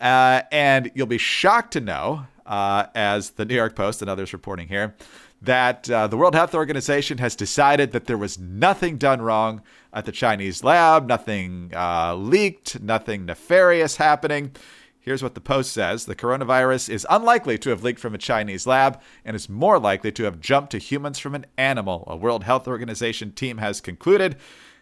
Uh, 0.00 0.42
and 0.52 0.90
you'll 0.94 1.06
be 1.06 1.18
shocked 1.18 1.72
to 1.72 1.80
know, 1.80 2.26
uh, 2.46 2.86
as 2.94 3.30
the 3.30 3.44
New 3.44 3.54
York 3.54 3.74
Post 3.74 4.00
and 4.02 4.10
others 4.10 4.32
reporting 4.32 4.68
here, 4.68 4.94
that 5.42 5.90
uh, 5.90 6.06
the 6.06 6.16
World 6.16 6.34
Health 6.34 6.54
Organization 6.54 7.18
has 7.18 7.34
decided 7.34 7.92
that 7.92 8.06
there 8.06 8.18
was 8.18 8.38
nothing 8.38 8.98
done 8.98 9.20
wrong 9.20 9.62
at 9.92 10.04
the 10.04 10.12
Chinese 10.12 10.62
lab, 10.62 11.06
nothing 11.06 11.72
uh, 11.74 12.14
leaked, 12.14 12.80
nothing 12.80 13.24
nefarious 13.24 13.96
happening. 13.96 14.52
Here's 15.06 15.22
what 15.22 15.36
the 15.36 15.40
Post 15.40 15.72
says 15.72 16.04
The 16.04 16.16
coronavirus 16.16 16.90
is 16.90 17.06
unlikely 17.08 17.58
to 17.58 17.70
have 17.70 17.84
leaked 17.84 18.00
from 18.00 18.12
a 18.12 18.18
Chinese 18.18 18.66
lab 18.66 19.00
and 19.24 19.36
is 19.36 19.48
more 19.48 19.78
likely 19.78 20.10
to 20.10 20.24
have 20.24 20.40
jumped 20.40 20.72
to 20.72 20.78
humans 20.78 21.20
from 21.20 21.36
an 21.36 21.46
animal, 21.56 22.02
a 22.08 22.16
World 22.16 22.42
Health 22.42 22.66
Organization 22.66 23.30
team 23.30 23.58
has 23.58 23.80
concluded. 23.80 24.34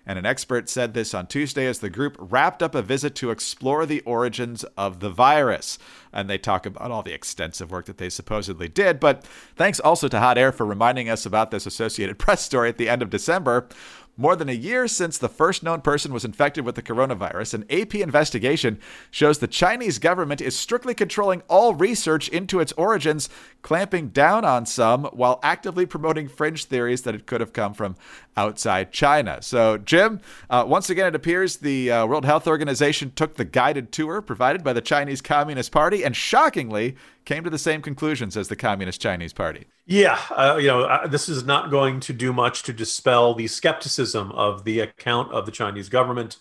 And 0.06 0.18
an 0.18 0.24
expert 0.26 0.70
said 0.70 0.94
this 0.94 1.12
on 1.14 1.26
Tuesday 1.26 1.66
as 1.66 1.78
the 1.78 1.90
group 1.90 2.16
wrapped 2.18 2.62
up 2.62 2.74
a 2.74 2.80
visit 2.80 3.14
to 3.16 3.30
explore 3.30 3.84
the 3.84 4.00
origins 4.02 4.64
of 4.78 5.00
the 5.00 5.10
virus. 5.10 5.78
And 6.10 6.28
they 6.28 6.38
talk 6.38 6.64
about 6.64 6.90
all 6.90 7.02
the 7.02 7.14
extensive 7.14 7.70
work 7.70 7.86
that 7.86 7.98
they 7.98 8.10
supposedly 8.10 8.68
did. 8.68 9.00
But 9.00 9.26
thanks 9.56 9.80
also 9.80 10.08
to 10.08 10.20
Hot 10.20 10.38
Air 10.38 10.52
for 10.52 10.64
reminding 10.64 11.10
us 11.10 11.26
about 11.26 11.50
this 11.50 11.66
Associated 11.66 12.18
Press 12.18 12.42
story 12.42 12.70
at 12.70 12.78
the 12.78 12.88
end 12.88 13.02
of 13.02 13.10
December. 13.10 13.68
More 14.16 14.36
than 14.36 14.48
a 14.48 14.52
year 14.52 14.86
since 14.86 15.18
the 15.18 15.28
first 15.28 15.64
known 15.64 15.80
person 15.80 16.12
was 16.12 16.24
infected 16.24 16.64
with 16.64 16.76
the 16.76 16.82
coronavirus, 16.82 17.54
an 17.54 17.64
AP 17.68 17.96
investigation 17.96 18.78
shows 19.10 19.38
the 19.38 19.48
Chinese 19.48 19.98
government 19.98 20.40
is 20.40 20.56
strictly 20.56 20.94
controlling 20.94 21.42
all 21.48 21.74
research 21.74 22.28
into 22.28 22.60
its 22.60 22.70
origins, 22.72 23.28
clamping 23.62 24.10
down 24.10 24.44
on 24.44 24.66
some 24.66 25.04
while 25.06 25.40
actively 25.42 25.84
promoting 25.84 26.28
fringe 26.28 26.66
theories 26.66 27.02
that 27.02 27.16
it 27.16 27.26
could 27.26 27.40
have 27.40 27.52
come 27.52 27.74
from 27.74 27.96
outside 28.36 28.92
China. 28.92 29.42
So, 29.42 29.78
Jim, 29.78 30.20
uh, 30.48 30.64
once 30.64 30.90
again, 30.90 31.08
it 31.08 31.16
appears 31.16 31.56
the 31.56 31.90
uh, 31.90 32.06
World 32.06 32.24
Health 32.24 32.46
Organization 32.46 33.10
took 33.16 33.34
the 33.34 33.44
guided 33.44 33.90
tour 33.90 34.22
provided 34.22 34.62
by 34.62 34.72
the 34.72 34.80
Chinese 34.80 35.20
Communist 35.20 35.72
Party 35.72 36.04
and 36.04 36.14
shockingly 36.14 36.94
came 37.24 37.44
to 37.44 37.50
the 37.50 37.58
same 37.58 37.82
conclusions 37.82 38.36
as 38.36 38.48
the 38.48 38.56
Communist 38.56 39.00
Chinese 39.00 39.32
Party. 39.32 39.66
Yeah, 39.86 40.18
uh, 40.30 40.58
you 40.60 40.68
know, 40.68 40.82
uh, 40.82 41.06
this 41.06 41.28
is 41.28 41.44
not 41.44 41.70
going 41.70 42.00
to 42.00 42.12
do 42.12 42.32
much 42.32 42.62
to 42.64 42.72
dispel 42.72 43.34
the 43.34 43.46
skepticism 43.46 44.32
of 44.32 44.64
the 44.64 44.80
account 44.80 45.32
of 45.32 45.46
the 45.46 45.52
Chinese 45.52 45.88
government. 45.88 46.36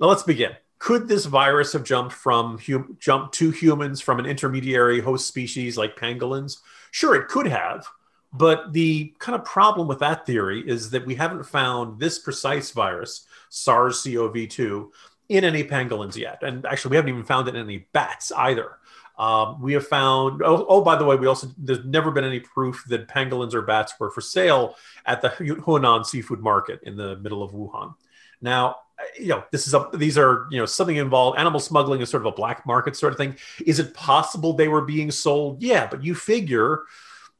Now, 0.00 0.08
let's 0.08 0.22
begin. 0.22 0.52
Could 0.78 1.06
this 1.06 1.26
virus 1.26 1.72
have 1.74 1.84
jumped 1.84 2.12
from 2.12 2.58
hum- 2.58 2.96
jumped 2.98 3.34
to 3.34 3.50
humans 3.50 4.00
from 4.00 4.18
an 4.18 4.26
intermediary 4.26 5.00
host 5.00 5.28
species 5.28 5.76
like 5.76 5.96
pangolins? 5.96 6.58
Sure, 6.90 7.14
it 7.14 7.28
could 7.28 7.46
have. 7.46 7.86
But 8.32 8.72
the 8.72 9.14
kind 9.18 9.38
of 9.38 9.44
problem 9.44 9.86
with 9.86 9.98
that 9.98 10.26
theory 10.26 10.66
is 10.66 10.90
that 10.90 11.06
we 11.06 11.14
haven't 11.14 11.44
found 11.44 12.00
this 12.00 12.18
precise 12.18 12.70
virus, 12.70 13.26
SARS 13.50 14.02
CoV 14.02 14.48
2, 14.48 14.90
in 15.28 15.44
any 15.44 15.62
pangolins 15.64 16.16
yet. 16.16 16.42
And 16.42 16.64
actually, 16.66 16.90
we 16.90 16.96
haven't 16.96 17.10
even 17.10 17.24
found 17.24 17.48
it 17.48 17.54
in 17.54 17.62
any 17.62 17.86
bats 17.92 18.32
either. 18.32 18.78
Um, 19.22 19.62
we 19.62 19.72
have 19.74 19.86
found, 19.86 20.42
oh, 20.42 20.66
oh, 20.68 20.82
by 20.82 20.96
the 20.96 21.04
way, 21.04 21.14
we 21.14 21.28
also, 21.28 21.46
there's 21.56 21.84
never 21.84 22.10
been 22.10 22.24
any 22.24 22.40
proof 22.40 22.82
that 22.88 23.06
pangolins 23.06 23.54
or 23.54 23.62
bats 23.62 23.94
were 24.00 24.10
for 24.10 24.20
sale 24.20 24.74
at 25.06 25.22
the 25.22 25.28
Huanan 25.28 26.04
seafood 26.04 26.40
market 26.40 26.80
in 26.82 26.96
the 26.96 27.16
middle 27.18 27.42
of 27.44 27.52
Wuhan. 27.52 27.94
Now, 28.40 28.76
you 29.16 29.28
know, 29.28 29.44
this 29.52 29.68
is 29.68 29.74
a, 29.74 29.88
these 29.94 30.18
are, 30.18 30.48
you 30.50 30.58
know, 30.58 30.66
something 30.66 30.96
involved. 30.96 31.38
Animal 31.38 31.60
smuggling 31.60 32.00
is 32.00 32.10
sort 32.10 32.26
of 32.26 32.32
a 32.32 32.36
black 32.36 32.66
market 32.66 32.96
sort 32.96 33.12
of 33.12 33.16
thing. 33.16 33.36
Is 33.64 33.78
it 33.78 33.94
possible 33.94 34.54
they 34.54 34.66
were 34.66 34.82
being 34.82 35.12
sold? 35.12 35.62
Yeah, 35.62 35.86
but 35.86 36.02
you 36.02 36.16
figure 36.16 36.82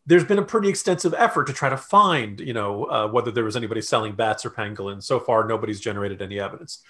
there's 0.07 0.25
been 0.25 0.39
a 0.39 0.45
pretty 0.45 0.69
extensive 0.69 1.15
effort 1.15 1.49
to 1.49 1.53
try 1.53 1.69
to 1.69 1.77
find, 1.77 2.39
you 2.39 2.53
know, 2.53 2.85
uh, 2.85 3.09
whether 3.09 3.33
there 3.33 3.45
was 3.45 3.57
anybody 3.57 3.83
selling 3.83 4.15
bats 4.15 4.47
or 4.47 4.51
pangolins. 4.51 5.03
So 5.03 5.19
far, 5.19 5.49
nobody's 5.49 5.81
generated 5.81 6.23
any 6.23 6.39
evidence. 6.39 6.83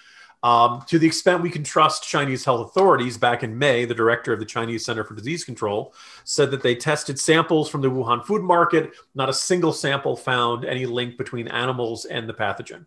Um, 0.43 0.83
to 0.87 0.99
the 0.99 1.07
extent 1.07 1.41
we 1.41 1.49
can 1.49 1.63
trust 1.63 2.03
Chinese 2.03 2.43
health 2.43 2.67
authorities, 2.67 3.17
back 3.17 3.43
in 3.43 3.57
May, 3.57 3.85
the 3.85 3.95
director 3.95 4.33
of 4.33 4.39
the 4.39 4.45
Chinese 4.45 4.85
Center 4.85 5.05
for 5.05 5.15
Disease 5.15 5.45
Control 5.45 5.93
said 6.25 6.51
that 6.51 6.61
they 6.61 6.75
tested 6.75 7.17
samples 7.17 7.69
from 7.69 7.79
the 7.79 7.89
Wuhan 7.89 8.25
food 8.25 8.41
market. 8.41 8.91
Not 9.15 9.29
a 9.29 9.33
single 9.33 9.71
sample 9.71 10.17
found 10.17 10.65
any 10.65 10.85
link 10.85 11.17
between 11.17 11.47
animals 11.47 12.03
and 12.03 12.27
the 12.27 12.33
pathogen. 12.33 12.85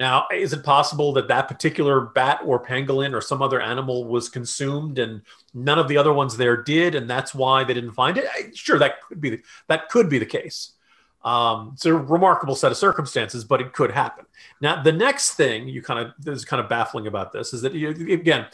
Now, 0.00 0.26
is 0.32 0.52
it 0.52 0.64
possible 0.64 1.12
that 1.12 1.28
that 1.28 1.46
particular 1.46 2.00
bat 2.00 2.40
or 2.44 2.64
pangolin 2.64 3.14
or 3.14 3.20
some 3.20 3.42
other 3.42 3.60
animal 3.60 4.06
was 4.06 4.28
consumed 4.28 4.98
and 4.98 5.20
none 5.54 5.78
of 5.78 5.88
the 5.88 5.98
other 5.98 6.12
ones 6.12 6.36
there 6.36 6.62
did, 6.62 6.94
and 6.94 7.08
that's 7.08 7.34
why 7.34 7.62
they 7.64 7.74
didn't 7.74 7.92
find 7.92 8.18
it? 8.18 8.56
Sure, 8.56 8.78
that 8.78 9.02
could 9.02 9.20
be 9.20 9.30
the, 9.30 9.42
that 9.68 9.90
could 9.90 10.08
be 10.08 10.18
the 10.18 10.26
case. 10.26 10.72
Um, 11.22 11.72
it's 11.74 11.84
a 11.84 11.94
remarkable 11.94 12.54
set 12.54 12.70
of 12.70 12.78
circumstances, 12.78 13.44
but 13.44 13.60
it 13.60 13.72
could 13.72 13.90
happen. 13.90 14.24
Now, 14.60 14.82
the 14.82 14.92
next 14.92 15.34
thing 15.34 15.68
you 15.68 15.82
kind 15.82 16.00
of 16.00 16.28
is 16.28 16.44
kind 16.44 16.62
of 16.62 16.68
baffling 16.68 17.06
about 17.06 17.32
this 17.32 17.52
is 17.52 17.60
that 17.62 17.74
you, 17.74 17.90
again, 17.90 18.46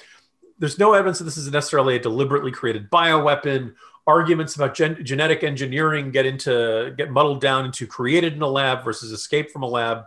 there's 0.58 0.78
no 0.78 0.94
evidence 0.94 1.18
that 1.18 1.24
this 1.24 1.36
is 1.36 1.50
necessarily 1.50 1.96
a 1.96 1.98
deliberately 1.98 2.50
created 2.50 2.90
bioweapon. 2.90 3.74
Arguments 4.08 4.56
about 4.56 4.74
gen- 4.74 5.04
genetic 5.04 5.44
engineering 5.44 6.10
get 6.10 6.26
into 6.26 6.94
get 6.96 7.10
muddled 7.10 7.40
down 7.40 7.64
into 7.64 7.86
created 7.86 8.34
in 8.34 8.42
a 8.42 8.46
lab 8.46 8.84
versus 8.84 9.12
escaped 9.12 9.50
from 9.50 9.62
a 9.62 9.68
lab 9.68 10.04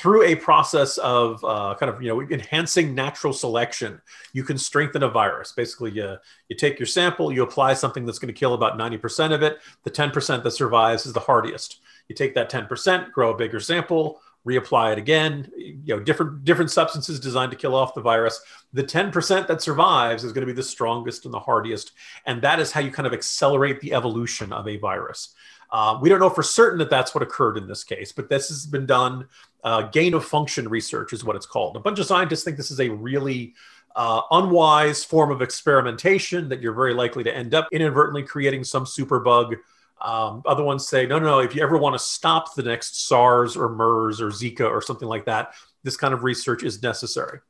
through 0.00 0.22
a 0.22 0.34
process 0.34 0.96
of 0.96 1.44
uh, 1.44 1.74
kind 1.78 1.92
of 1.92 2.02
you 2.02 2.08
know 2.08 2.22
enhancing 2.22 2.94
natural 2.94 3.34
selection 3.34 4.00
you 4.32 4.42
can 4.42 4.56
strengthen 4.56 5.02
a 5.02 5.10
virus. 5.10 5.52
Basically 5.52 5.90
you, 5.90 6.16
you 6.48 6.56
take 6.56 6.78
your 6.78 6.86
sample 6.86 7.30
you 7.30 7.42
apply 7.42 7.74
something 7.74 8.06
that's 8.06 8.18
going 8.18 8.32
to 8.32 8.38
kill 8.38 8.54
about 8.54 8.78
90% 8.78 9.34
of 9.34 9.42
it. 9.42 9.58
The 9.84 9.90
10% 9.90 10.42
that 10.42 10.50
survives 10.52 11.04
is 11.04 11.12
the 11.12 11.20
hardiest. 11.20 11.80
You 12.08 12.14
take 12.14 12.34
that 12.34 12.50
10% 12.50 13.12
grow 13.12 13.34
a 13.34 13.36
bigger 13.36 13.60
sample 13.60 14.22
reapply 14.46 14.92
it 14.92 14.96
again 14.96 15.52
you 15.54 15.94
know 15.94 16.00
different 16.00 16.46
different 16.46 16.70
substances 16.70 17.20
designed 17.20 17.50
to 17.50 17.58
kill 17.58 17.74
off 17.74 17.92
the 17.92 18.00
virus. 18.00 18.40
The 18.72 18.84
10% 18.84 19.46
that 19.48 19.60
survives 19.60 20.24
is 20.24 20.32
going 20.32 20.46
to 20.46 20.50
be 20.50 20.56
the 20.56 20.62
strongest 20.62 21.26
and 21.26 21.34
the 21.34 21.40
hardiest 21.40 21.92
and 22.24 22.40
that 22.40 22.58
is 22.58 22.72
how 22.72 22.80
you 22.80 22.90
kind 22.90 23.06
of 23.06 23.12
accelerate 23.12 23.80
the 23.80 23.92
evolution 23.92 24.50
of 24.50 24.66
a 24.66 24.78
virus 24.78 25.34
uh, 25.72 25.98
we 26.00 26.08
don't 26.08 26.18
know 26.18 26.30
for 26.30 26.42
certain 26.42 26.78
that 26.78 26.90
that's 26.90 27.14
what 27.14 27.22
occurred 27.22 27.56
in 27.56 27.68
this 27.68 27.84
case, 27.84 28.12
but 28.12 28.28
this 28.28 28.48
has 28.48 28.66
been 28.66 28.86
done. 28.86 29.28
Uh, 29.62 29.82
gain 29.82 30.14
of 30.14 30.24
function 30.24 30.68
research 30.68 31.12
is 31.12 31.22
what 31.22 31.36
it's 31.36 31.46
called. 31.46 31.76
A 31.76 31.80
bunch 31.80 31.98
of 31.98 32.06
scientists 32.06 32.44
think 32.44 32.56
this 32.56 32.70
is 32.70 32.80
a 32.80 32.88
really 32.88 33.54
uh, 33.94 34.22
unwise 34.30 35.04
form 35.04 35.30
of 35.30 35.42
experimentation 35.42 36.48
that 36.48 36.60
you're 36.60 36.72
very 36.72 36.94
likely 36.94 37.24
to 37.24 37.34
end 37.34 37.54
up 37.54 37.68
inadvertently 37.72 38.22
creating 38.22 38.64
some 38.64 38.84
superbug. 38.84 39.56
Um, 40.00 40.42
other 40.46 40.64
ones 40.64 40.88
say, 40.88 41.06
no, 41.06 41.18
no, 41.18 41.26
no, 41.26 41.38
if 41.40 41.54
you 41.54 41.62
ever 41.62 41.76
want 41.76 41.94
to 41.94 41.98
stop 41.98 42.54
the 42.54 42.62
next 42.62 43.06
SARS 43.06 43.56
or 43.56 43.68
MERS 43.68 44.20
or 44.20 44.28
Zika 44.28 44.68
or 44.68 44.80
something 44.80 45.08
like 45.08 45.26
that, 45.26 45.52
this 45.82 45.96
kind 45.96 46.14
of 46.14 46.24
research 46.24 46.62
is 46.62 46.82
necessary. 46.82 47.40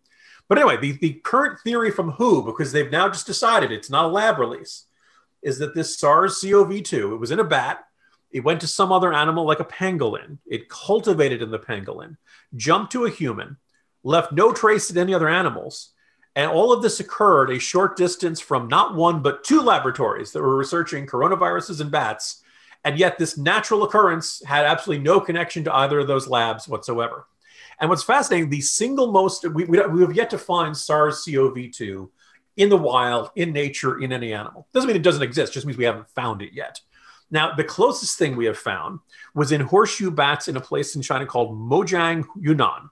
But 0.49 0.59
anyway, 0.59 0.79
the, 0.79 0.93
the 0.93 1.13
current 1.13 1.61
theory 1.61 1.93
from 1.93 2.11
WHO, 2.11 2.43
because 2.43 2.73
they've 2.73 2.91
now 2.91 3.09
just 3.09 3.27
decided 3.27 3.71
it's 3.71 3.91
not 3.91 4.07
a 4.07 4.09
lab 4.09 4.39
release, 4.39 4.87
is 5.43 5.59
that 5.59 5.75
this 5.75 5.97
SARS 5.97 6.41
CoV 6.41 6.83
2, 6.83 7.15
it 7.15 7.19
was 7.19 7.31
in 7.31 7.39
a 7.39 7.45
bat, 7.45 7.85
it 8.33 8.45
went 8.45 8.61
to 8.61 8.67
some 8.67 8.93
other 8.93 9.13
animal 9.13 9.45
like 9.45 9.61
a 9.61 9.65
pangolin. 9.65 10.39
It 10.47 10.69
cultivated 10.69 11.43
in 11.43 11.51
the 11.51 11.59
pangolin, 11.59 12.17
jumped 12.55 12.93
to 12.93 13.05
a 13.05 13.11
human, 13.11 13.57
left 14.03 14.33
no 14.33 14.53
trace 14.53 14.91
in 14.91 14.99
any 14.99 15.15
other 15.15 15.29
animals. 15.29 15.91
And 16.37 16.51
all 16.51 16.73
of 16.73 16.83
this 16.83 17.01
occurred 17.01 17.51
a 17.51 17.59
short 17.59 17.97
distance 17.97 18.41
from 18.41 18.69
not 18.69 18.95
one, 18.95 19.21
but 19.21 19.43
two 19.43 19.61
laboratories 19.61 20.31
that 20.33 20.43
were 20.43 20.57
researching 20.57 21.07
coronaviruses 21.07 21.81
in 21.81 21.91
bats. 21.91 22.43
And 22.85 22.99
yet, 22.99 23.19
this 23.19 23.37
natural 23.37 23.83
occurrence 23.83 24.43
had 24.47 24.65
absolutely 24.65 25.05
no 25.05 25.21
connection 25.21 25.65
to 25.65 25.75
either 25.75 25.99
of 25.99 26.07
those 26.07 26.29
labs 26.29 26.69
whatsoever. 26.69 27.27
And 27.81 27.91
what's 27.91 28.03
fascinating, 28.03 28.49
the 28.49 28.61
single 28.61 29.11
most, 29.11 29.45
we, 29.45 29.65
we, 29.65 29.81
we 29.87 30.03
have 30.03 30.15
yet 30.15 30.31
to 30.31 30.39
find 30.39 30.77
SARS 30.77 31.25
CoV 31.25 31.73
2 31.73 32.11
in 32.57 32.69
the 32.69 32.77
wild, 32.77 33.31
in 33.37 33.53
nature, 33.53 34.01
in 34.01 34.13
any 34.13 34.33
animal. 34.33 34.67
Doesn't 34.73 34.87
mean 34.87 34.97
it 34.97 35.03
doesn't 35.03 35.23
exist, 35.23 35.53
just 35.53 35.67
means 35.67 35.79
we 35.79 35.85
haven't 35.85 36.11
found 36.11 36.43
it 36.43 36.53
yet. 36.53 36.81
Now, 37.31 37.55
the 37.55 37.65
closest 37.65 38.19
thing 38.19 38.37
we 38.37 38.47
have 38.47 38.59
found 38.59 39.01
was 39.35 39.53
in 39.53 39.61
horseshoe 39.61 40.11
bats 40.11 40.49
in 40.49 40.57
a 40.57 40.61
place 40.61 40.97
in 40.97 41.03
China 41.03 41.27
called 41.27 41.57
Mojiang, 41.57 42.25
Yunnan. 42.41 42.91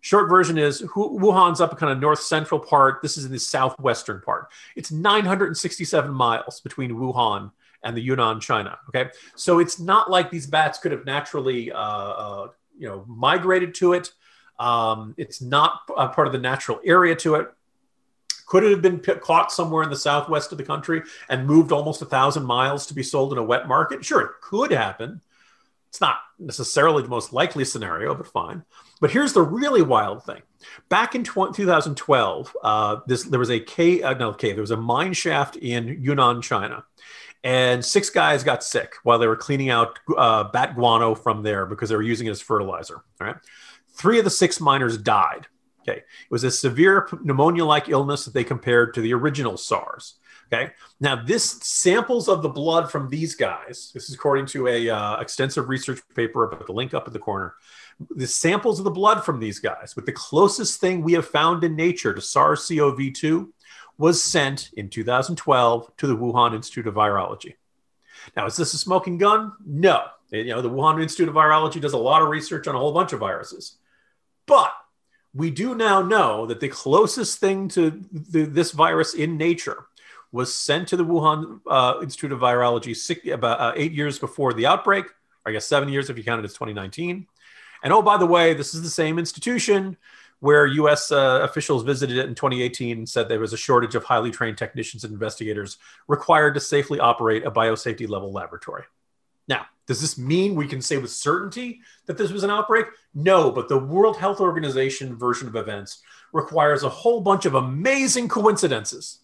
Short 0.00 0.28
version 0.28 0.58
is 0.58 0.82
Wuhan's 0.82 1.60
up 1.60 1.72
a 1.72 1.76
kind 1.76 1.92
of 1.92 2.00
north 2.00 2.20
central 2.20 2.58
part. 2.58 3.02
This 3.02 3.16
is 3.16 3.24
in 3.24 3.32
the 3.32 3.38
southwestern 3.38 4.20
part. 4.20 4.48
It's 4.74 4.90
967 4.90 6.12
miles 6.12 6.60
between 6.60 6.90
Wuhan 6.92 7.52
and 7.84 7.96
the 7.96 8.00
Yunnan, 8.00 8.40
China. 8.40 8.78
Okay, 8.88 9.10
so 9.36 9.58
it's 9.60 9.78
not 9.78 10.10
like 10.10 10.30
these 10.30 10.46
bats 10.46 10.78
could 10.78 10.92
have 10.92 11.04
naturally, 11.04 11.70
uh, 11.70 11.78
uh, 11.78 12.48
you 12.76 12.88
know, 12.88 13.04
migrated 13.06 13.74
to 13.76 13.92
it. 13.92 14.12
Um, 14.58 15.14
it's 15.18 15.40
not 15.40 15.86
part 15.86 16.26
of 16.26 16.32
the 16.32 16.38
natural 16.38 16.80
area 16.84 17.14
to 17.16 17.36
it. 17.36 17.52
Could 18.52 18.64
it 18.64 18.70
have 18.70 18.82
been 18.82 19.00
caught 19.22 19.50
somewhere 19.50 19.82
in 19.82 19.88
the 19.88 19.96
southwest 19.96 20.52
of 20.52 20.58
the 20.58 20.64
country 20.64 21.00
and 21.30 21.46
moved 21.46 21.72
almost 21.72 22.02
a 22.02 22.04
thousand 22.04 22.44
miles 22.44 22.84
to 22.84 22.92
be 22.92 23.02
sold 23.02 23.32
in 23.32 23.38
a 23.38 23.42
wet 23.42 23.66
market? 23.66 24.04
Sure, 24.04 24.20
it 24.20 24.32
could 24.42 24.70
happen. 24.70 25.22
It's 25.88 26.02
not 26.02 26.18
necessarily 26.38 27.02
the 27.02 27.08
most 27.08 27.32
likely 27.32 27.64
scenario, 27.64 28.14
but 28.14 28.26
fine. 28.26 28.62
But 29.00 29.10
here's 29.10 29.32
the 29.32 29.40
really 29.40 29.80
wild 29.80 30.26
thing. 30.26 30.42
Back 30.90 31.14
in 31.14 31.24
2012, 31.24 32.56
uh, 32.62 32.96
this, 33.06 33.22
there 33.22 33.40
was 33.40 33.50
a 33.50 33.58
cave, 33.58 34.04
uh, 34.04 34.12
no, 34.12 34.34
cave, 34.34 34.56
there 34.56 34.62
was 34.62 34.70
a 34.70 34.76
mine 34.76 35.14
shaft 35.14 35.56
in 35.56 35.88
Yunnan, 36.02 36.42
China. 36.42 36.84
and 37.42 37.82
six 37.82 38.10
guys 38.10 38.44
got 38.44 38.62
sick 38.62 38.96
while 39.02 39.18
they 39.18 39.28
were 39.28 39.34
cleaning 39.34 39.70
out 39.70 39.98
uh, 40.14 40.44
bat 40.44 40.74
guano 40.74 41.14
from 41.14 41.42
there 41.42 41.64
because 41.64 41.88
they 41.88 41.96
were 41.96 42.02
using 42.02 42.26
it 42.26 42.32
as 42.32 42.42
fertilizer. 42.42 42.96
All 43.18 43.28
right, 43.28 43.36
three 43.94 44.18
of 44.18 44.24
the 44.24 44.30
six 44.30 44.60
miners 44.60 44.98
died. 44.98 45.46
Okay, 45.82 45.98
it 45.98 46.30
was 46.30 46.44
a 46.44 46.50
severe 46.50 47.08
pneumonia-like 47.22 47.88
illness 47.88 48.24
that 48.24 48.34
they 48.34 48.44
compared 48.44 48.94
to 48.94 49.00
the 49.00 49.12
original 49.12 49.56
SARS. 49.56 50.14
Okay, 50.52 50.70
now 51.00 51.16
this 51.16 51.44
samples 51.62 52.28
of 52.28 52.42
the 52.42 52.48
blood 52.48 52.90
from 52.90 53.08
these 53.08 53.34
guys. 53.34 53.90
This 53.94 54.08
is 54.08 54.14
according 54.14 54.46
to 54.46 54.68
a 54.68 54.90
uh, 54.90 55.16
extensive 55.20 55.68
research 55.68 56.00
paper. 56.14 56.46
Put 56.46 56.66
the 56.66 56.72
link 56.72 56.94
up 56.94 57.06
in 57.06 57.12
the 57.12 57.18
corner. 57.18 57.54
The 58.10 58.26
samples 58.26 58.78
of 58.78 58.84
the 58.84 58.90
blood 58.90 59.24
from 59.24 59.40
these 59.40 59.58
guys, 59.58 59.96
with 59.96 60.06
the 60.06 60.12
closest 60.12 60.80
thing 60.80 61.02
we 61.02 61.14
have 61.14 61.26
found 61.26 61.64
in 61.64 61.74
nature 61.74 62.12
to 62.12 62.20
SARS-CoV-2, 62.20 63.48
was 63.98 64.22
sent 64.22 64.70
in 64.74 64.88
2012 64.88 65.96
to 65.96 66.06
the 66.06 66.16
Wuhan 66.16 66.54
Institute 66.54 66.86
of 66.86 66.94
Virology. 66.94 67.54
Now, 68.36 68.46
is 68.46 68.56
this 68.56 68.74
a 68.74 68.78
smoking 68.78 69.18
gun? 69.18 69.52
No. 69.64 70.04
You 70.30 70.44
know, 70.46 70.62
the 70.62 70.70
Wuhan 70.70 71.02
Institute 71.02 71.28
of 71.28 71.34
Virology 71.34 71.80
does 71.80 71.92
a 71.92 71.98
lot 71.98 72.22
of 72.22 72.28
research 72.28 72.66
on 72.66 72.74
a 72.74 72.78
whole 72.78 72.92
bunch 72.92 73.12
of 73.12 73.20
viruses. 73.20 73.76
But 74.46 74.72
we 75.34 75.50
do 75.50 75.74
now 75.74 76.02
know 76.02 76.46
that 76.46 76.60
the 76.60 76.68
closest 76.68 77.38
thing 77.38 77.68
to 77.68 77.90
the, 78.12 78.44
this 78.44 78.72
virus 78.72 79.14
in 79.14 79.36
nature 79.36 79.86
was 80.30 80.52
sent 80.52 80.88
to 80.88 80.96
the 80.96 81.04
Wuhan 81.04 81.60
uh, 81.66 82.00
Institute 82.02 82.32
of 82.32 82.40
Virology 82.40 82.96
six, 82.96 83.26
about 83.28 83.60
uh, 83.60 83.72
eight 83.76 83.92
years 83.92 84.18
before 84.18 84.52
the 84.52 84.66
outbreak, 84.66 85.06
I 85.44 85.52
guess 85.52 85.66
seven 85.66 85.88
years 85.88 86.10
if 86.10 86.16
you 86.16 86.24
count 86.24 86.40
it 86.40 86.44
as 86.44 86.52
2019. 86.52 87.26
And 87.82 87.92
oh, 87.92 88.02
by 88.02 88.16
the 88.16 88.26
way, 88.26 88.54
this 88.54 88.74
is 88.74 88.82
the 88.82 88.90
same 88.90 89.18
institution 89.18 89.96
where 90.40 90.66
U.S. 90.66 91.12
Uh, 91.12 91.40
officials 91.42 91.84
visited 91.84 92.16
it 92.16 92.26
in 92.26 92.34
2018 92.34 92.98
and 92.98 93.08
said 93.08 93.28
there 93.28 93.38
was 93.38 93.52
a 93.52 93.56
shortage 93.56 93.94
of 93.94 94.04
highly 94.04 94.30
trained 94.30 94.58
technicians 94.58 95.04
and 95.04 95.12
investigators 95.12 95.78
required 96.08 96.54
to 96.54 96.60
safely 96.60 96.98
operate 96.98 97.44
a 97.44 97.50
biosafety 97.50 98.08
level 98.08 98.32
laboratory. 98.32 98.84
Now, 99.46 99.66
does 99.86 100.00
this 100.00 100.16
mean 100.16 100.54
we 100.54 100.68
can 100.68 100.80
say 100.80 100.96
with 100.96 101.10
certainty 101.10 101.80
that 102.06 102.16
this 102.16 102.30
was 102.30 102.44
an 102.44 102.50
outbreak? 102.50 102.86
No, 103.14 103.50
but 103.50 103.68
the 103.68 103.78
World 103.78 104.16
Health 104.16 104.40
Organization 104.40 105.16
version 105.16 105.48
of 105.48 105.56
events 105.56 106.02
requires 106.32 106.82
a 106.82 106.88
whole 106.88 107.20
bunch 107.20 107.46
of 107.46 107.54
amazing 107.54 108.28
coincidences. 108.28 109.20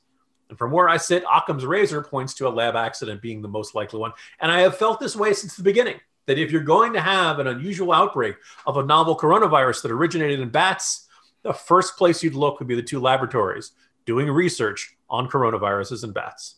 And 0.48 0.58
from 0.58 0.72
where 0.72 0.88
I 0.88 0.96
sit, 0.96 1.24
Occam's 1.32 1.64
razor 1.64 2.02
points 2.02 2.34
to 2.34 2.48
a 2.48 2.50
lab 2.50 2.74
accident 2.74 3.22
being 3.22 3.42
the 3.42 3.48
most 3.48 3.74
likely 3.74 4.00
one. 4.00 4.12
And 4.40 4.50
I 4.50 4.60
have 4.60 4.76
felt 4.76 4.98
this 4.98 5.14
way 5.14 5.32
since 5.32 5.56
the 5.56 5.62
beginning 5.62 6.00
that 6.26 6.38
if 6.38 6.50
you're 6.50 6.62
going 6.62 6.92
to 6.92 7.00
have 7.00 7.38
an 7.38 7.46
unusual 7.46 7.92
outbreak 7.92 8.36
of 8.66 8.76
a 8.76 8.84
novel 8.84 9.16
coronavirus 9.16 9.82
that 9.82 9.90
originated 9.90 10.40
in 10.40 10.50
bats, 10.50 11.06
the 11.42 11.52
first 11.52 11.96
place 11.96 12.22
you'd 12.22 12.34
look 12.34 12.58
would 12.58 12.68
be 12.68 12.74
the 12.74 12.82
two 12.82 13.00
laboratories 13.00 13.72
doing 14.04 14.30
research 14.30 14.96
on 15.08 15.28
coronaviruses 15.28 16.04
in 16.04 16.12
bats. 16.12 16.56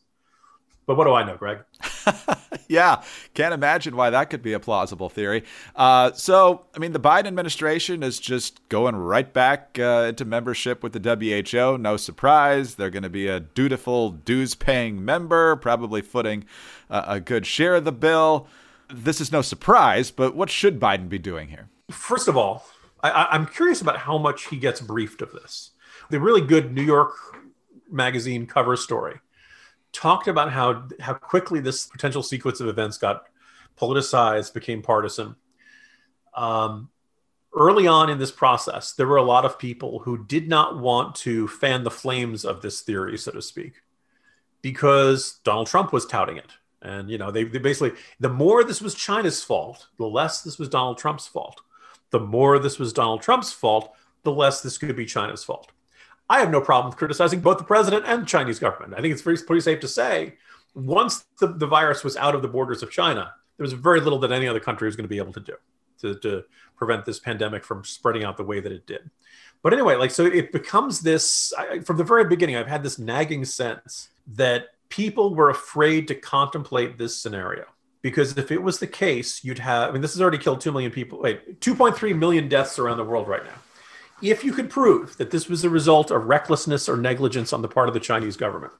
But 0.90 0.96
what 0.96 1.04
do 1.04 1.14
I 1.14 1.22
know, 1.22 1.36
Greg? 1.36 1.60
yeah, 2.68 3.04
can't 3.34 3.54
imagine 3.54 3.94
why 3.94 4.10
that 4.10 4.28
could 4.28 4.42
be 4.42 4.54
a 4.54 4.58
plausible 4.58 5.08
theory. 5.08 5.44
Uh, 5.76 6.10
so, 6.14 6.64
I 6.74 6.80
mean, 6.80 6.90
the 6.90 6.98
Biden 6.98 7.26
administration 7.26 8.02
is 8.02 8.18
just 8.18 8.68
going 8.68 8.96
right 8.96 9.32
back 9.32 9.78
uh, 9.78 10.06
into 10.08 10.24
membership 10.24 10.82
with 10.82 10.92
the 10.92 11.44
WHO. 11.44 11.78
No 11.78 11.96
surprise. 11.96 12.74
They're 12.74 12.90
going 12.90 13.04
to 13.04 13.08
be 13.08 13.28
a 13.28 13.38
dutiful, 13.38 14.10
dues 14.10 14.56
paying 14.56 15.04
member, 15.04 15.54
probably 15.54 16.02
footing 16.02 16.44
uh, 16.90 17.04
a 17.06 17.20
good 17.20 17.46
share 17.46 17.76
of 17.76 17.84
the 17.84 17.92
bill. 17.92 18.48
This 18.92 19.20
is 19.20 19.30
no 19.30 19.42
surprise, 19.42 20.10
but 20.10 20.34
what 20.34 20.50
should 20.50 20.80
Biden 20.80 21.08
be 21.08 21.20
doing 21.20 21.50
here? 21.50 21.68
First 21.92 22.26
of 22.26 22.36
all, 22.36 22.66
I, 23.00 23.28
am 23.30 23.46
curious 23.46 23.80
about 23.80 23.98
how 23.98 24.18
much 24.18 24.48
he 24.48 24.56
gets 24.56 24.80
briefed 24.80 25.22
of 25.22 25.30
this. 25.30 25.70
The 26.10 26.18
really 26.18 26.40
good 26.40 26.74
New 26.74 26.82
York 26.82 27.12
Magazine 27.88 28.48
cover 28.48 28.74
story 28.74 29.20
talked 29.92 30.28
about 30.28 30.52
how 30.52 30.88
how 31.00 31.14
quickly 31.14 31.60
this 31.60 31.86
potential 31.86 32.22
sequence 32.22 32.60
of 32.60 32.68
events 32.68 32.98
got 32.98 33.24
politicized, 33.78 34.54
became 34.54 34.82
partisan. 34.82 35.36
Um, 36.34 36.90
early 37.54 37.86
on 37.86 38.10
in 38.10 38.18
this 38.18 38.30
process, 38.30 38.92
there 38.92 39.06
were 39.06 39.16
a 39.16 39.22
lot 39.22 39.44
of 39.44 39.58
people 39.58 40.00
who 40.00 40.24
did 40.24 40.48
not 40.48 40.78
want 40.78 41.14
to 41.16 41.48
fan 41.48 41.82
the 41.82 41.90
flames 41.90 42.44
of 42.44 42.62
this 42.62 42.82
theory, 42.82 43.18
so 43.18 43.32
to 43.32 43.42
speak, 43.42 43.74
because 44.62 45.40
Donald 45.44 45.66
Trump 45.66 45.92
was 45.92 46.06
touting 46.06 46.36
it. 46.36 46.52
And 46.82 47.10
you 47.10 47.18
know, 47.18 47.30
they, 47.30 47.44
they 47.44 47.58
basically 47.58 47.98
the 48.20 48.28
more 48.28 48.64
this 48.64 48.80
was 48.80 48.94
China's 48.94 49.42
fault, 49.42 49.88
the 49.98 50.06
less 50.06 50.42
this 50.42 50.58
was 50.58 50.68
Donald 50.68 50.98
Trump's 50.98 51.26
fault 51.26 51.60
the 52.10 52.20
more 52.20 52.58
this 52.58 52.78
was 52.78 52.92
Donald 52.92 53.22
Trump's 53.22 53.52
fault, 53.52 53.94
the 54.22 54.32
less 54.32 54.60
this 54.60 54.78
could 54.78 54.96
be 54.96 55.06
China's 55.06 55.44
fault. 55.44 55.72
I 56.30 56.38
have 56.38 56.50
no 56.50 56.60
problem 56.60 56.94
criticizing 56.94 57.40
both 57.40 57.58
the 57.58 57.64
president 57.64 58.04
and 58.06 58.22
the 58.22 58.26
Chinese 58.26 58.60
government. 58.60 58.94
I 58.96 59.00
think 59.02 59.12
it's 59.12 59.20
pretty, 59.20 59.42
pretty 59.44 59.62
safe 59.62 59.80
to 59.80 59.88
say 59.88 60.34
once 60.74 61.26
the, 61.40 61.48
the 61.48 61.66
virus 61.66 62.04
was 62.04 62.16
out 62.16 62.36
of 62.36 62.42
the 62.42 62.48
borders 62.48 62.84
of 62.84 62.90
China, 62.92 63.34
there 63.56 63.64
was 63.64 63.72
very 63.72 64.00
little 64.00 64.20
that 64.20 64.30
any 64.30 64.46
other 64.46 64.60
country 64.60 64.86
was 64.86 64.94
going 64.94 65.04
to 65.04 65.08
be 65.08 65.18
able 65.18 65.32
to 65.32 65.40
do 65.40 65.54
to, 66.00 66.14
to 66.20 66.44
prevent 66.76 67.04
this 67.04 67.18
pandemic 67.18 67.64
from 67.64 67.84
spreading 67.84 68.22
out 68.22 68.36
the 68.36 68.44
way 68.44 68.60
that 68.60 68.70
it 68.70 68.86
did. 68.86 69.10
But 69.62 69.72
anyway, 69.72 69.96
like, 69.96 70.12
so 70.12 70.24
it 70.24 70.52
becomes 70.52 71.00
this 71.00 71.52
I, 71.58 71.80
from 71.80 71.96
the 71.96 72.04
very 72.04 72.24
beginning, 72.24 72.56
I've 72.56 72.68
had 72.68 72.84
this 72.84 72.98
nagging 72.98 73.44
sense 73.44 74.08
that 74.34 74.68
people 74.88 75.34
were 75.34 75.50
afraid 75.50 76.06
to 76.08 76.14
contemplate 76.14 76.96
this 76.96 77.16
scenario 77.16 77.64
because 78.02 78.38
if 78.38 78.52
it 78.52 78.62
was 78.62 78.78
the 78.78 78.86
case, 78.86 79.44
you'd 79.44 79.58
have, 79.58 79.90
I 79.90 79.92
mean, 79.92 80.00
this 80.00 80.14
has 80.14 80.22
already 80.22 80.38
killed 80.38 80.60
2 80.60 80.70
million 80.70 80.92
people, 80.92 81.20
wait, 81.20 81.60
2.3 81.60 82.16
million 82.16 82.48
deaths 82.48 82.78
around 82.78 82.96
the 82.96 83.04
world 83.04 83.28
right 83.28 83.44
now. 83.44 83.58
If 84.22 84.44
you 84.44 84.52
could 84.52 84.70
prove 84.70 85.16
that 85.16 85.30
this 85.30 85.48
was 85.48 85.62
the 85.62 85.70
result 85.70 86.10
of 86.10 86.26
recklessness 86.26 86.88
or 86.88 86.96
negligence 86.96 87.52
on 87.52 87.62
the 87.62 87.68
part 87.68 87.88
of 87.88 87.94
the 87.94 88.00
Chinese 88.00 88.36
government, 88.36 88.72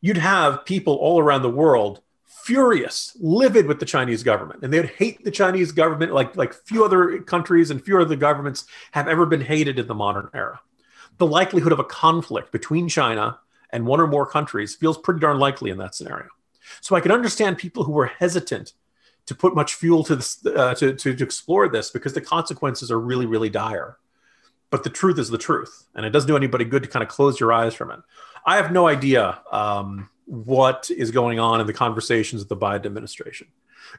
you'd 0.00 0.16
have 0.16 0.64
people 0.64 0.94
all 0.96 1.20
around 1.20 1.42
the 1.42 1.50
world 1.50 2.00
furious, 2.26 3.16
livid 3.20 3.66
with 3.66 3.78
the 3.78 3.86
Chinese 3.86 4.22
government, 4.22 4.62
and 4.62 4.72
they'd 4.72 4.86
hate 4.86 5.24
the 5.24 5.30
Chinese 5.30 5.72
government 5.72 6.12
like 6.12 6.36
like 6.36 6.54
few 6.54 6.84
other 6.84 7.18
countries 7.20 7.70
and 7.70 7.84
few 7.84 8.00
other 8.00 8.16
governments 8.16 8.64
have 8.92 9.08
ever 9.08 9.26
been 9.26 9.40
hated 9.40 9.78
in 9.78 9.86
the 9.86 9.94
modern 9.94 10.28
era. 10.34 10.60
The 11.18 11.26
likelihood 11.26 11.72
of 11.72 11.78
a 11.78 11.84
conflict 11.84 12.50
between 12.50 12.88
China 12.88 13.38
and 13.70 13.86
one 13.86 14.00
or 14.00 14.06
more 14.06 14.26
countries 14.26 14.74
feels 14.74 14.98
pretty 14.98 15.20
darn 15.20 15.38
likely 15.38 15.70
in 15.70 15.78
that 15.78 15.94
scenario. 15.94 16.28
So 16.80 16.96
I 16.96 17.00
can 17.00 17.12
understand 17.12 17.58
people 17.58 17.84
who 17.84 17.92
were 17.92 18.06
hesitant 18.06 18.72
to 19.26 19.34
put 19.34 19.54
much 19.54 19.74
fuel 19.74 20.02
to 20.04 20.16
this 20.16 20.44
uh, 20.46 20.74
to, 20.74 20.94
to, 20.94 21.14
to 21.14 21.24
explore 21.24 21.68
this 21.68 21.90
because 21.90 22.14
the 22.14 22.20
consequences 22.20 22.90
are 22.90 22.98
really 22.98 23.26
really 23.26 23.50
dire. 23.50 23.98
But 24.70 24.84
the 24.84 24.90
truth 24.90 25.18
is 25.18 25.28
the 25.30 25.38
truth, 25.38 25.86
and 25.94 26.06
it 26.06 26.10
doesn't 26.10 26.28
do 26.28 26.36
anybody 26.36 26.64
good 26.64 26.84
to 26.84 26.88
kind 26.88 27.02
of 27.02 27.08
close 27.08 27.40
your 27.40 27.52
eyes 27.52 27.74
from 27.74 27.90
it. 27.90 28.00
I 28.46 28.56
have 28.56 28.72
no 28.72 28.86
idea 28.86 29.40
um, 29.50 30.08
what 30.26 30.90
is 30.96 31.10
going 31.10 31.38
on 31.40 31.60
in 31.60 31.66
the 31.66 31.72
conversations 31.72 32.42
of 32.42 32.48
the 32.48 32.56
Biden 32.56 32.86
administration. 32.86 33.48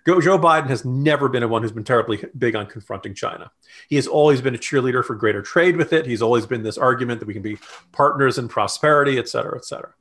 Joe 0.05 0.39
Biden 0.39 0.67
has 0.67 0.85
never 0.85 1.27
been 1.27 1.43
a 1.43 1.47
one 1.47 1.61
who's 1.61 1.73
been 1.73 1.83
terribly 1.83 2.23
big 2.37 2.55
on 2.55 2.65
confronting 2.65 3.13
China. 3.13 3.51
He 3.89 3.97
has 3.97 4.07
always 4.07 4.41
been 4.41 4.55
a 4.55 4.57
cheerleader 4.57 5.03
for 5.03 5.15
greater 5.15 5.41
trade 5.41 5.75
with 5.75 5.91
it. 5.91 6.05
He's 6.05 6.21
always 6.21 6.45
been 6.45 6.63
this 6.63 6.77
argument 6.77 7.19
that 7.19 7.25
we 7.25 7.33
can 7.33 7.41
be 7.41 7.57
partners 7.91 8.37
in 8.37 8.47
prosperity, 8.47 9.17
et 9.17 9.27
cetera, 9.27 9.57
et 9.57 9.65
cetera. 9.65 9.93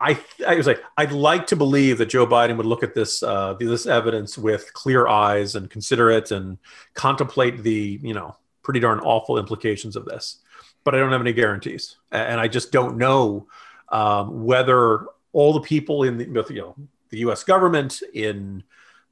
I, 0.00 0.20
I 0.46 0.56
was 0.56 0.66
like, 0.66 0.82
I'd 0.96 1.12
like 1.12 1.48
to 1.48 1.56
believe 1.56 1.98
that 1.98 2.10
Joe 2.10 2.26
Biden 2.26 2.56
would 2.56 2.66
look 2.66 2.82
at 2.82 2.94
this 2.94 3.22
uh, 3.22 3.54
this 3.54 3.86
evidence 3.86 4.36
with 4.36 4.72
clear 4.72 5.06
eyes 5.06 5.54
and 5.54 5.70
consider 5.70 6.10
it 6.10 6.30
and 6.30 6.58
contemplate 6.94 7.62
the 7.62 8.00
you 8.02 8.14
know 8.14 8.36
pretty 8.62 8.80
darn 8.80 9.00
awful 9.00 9.38
implications 9.38 9.96
of 9.96 10.04
this. 10.04 10.38
But 10.84 10.94
I 10.94 10.98
don't 10.98 11.12
have 11.12 11.20
any 11.20 11.32
guarantees, 11.32 11.96
and 12.10 12.40
I 12.40 12.48
just 12.48 12.72
don't 12.72 12.96
know 12.96 13.46
um, 13.90 14.44
whether 14.44 15.06
all 15.32 15.52
the 15.52 15.60
people 15.60 16.02
in 16.02 16.18
the 16.18 16.24
you 16.50 16.60
know 16.60 16.76
the 17.10 17.18
U.S. 17.18 17.44
government 17.44 18.02
in 18.14 18.64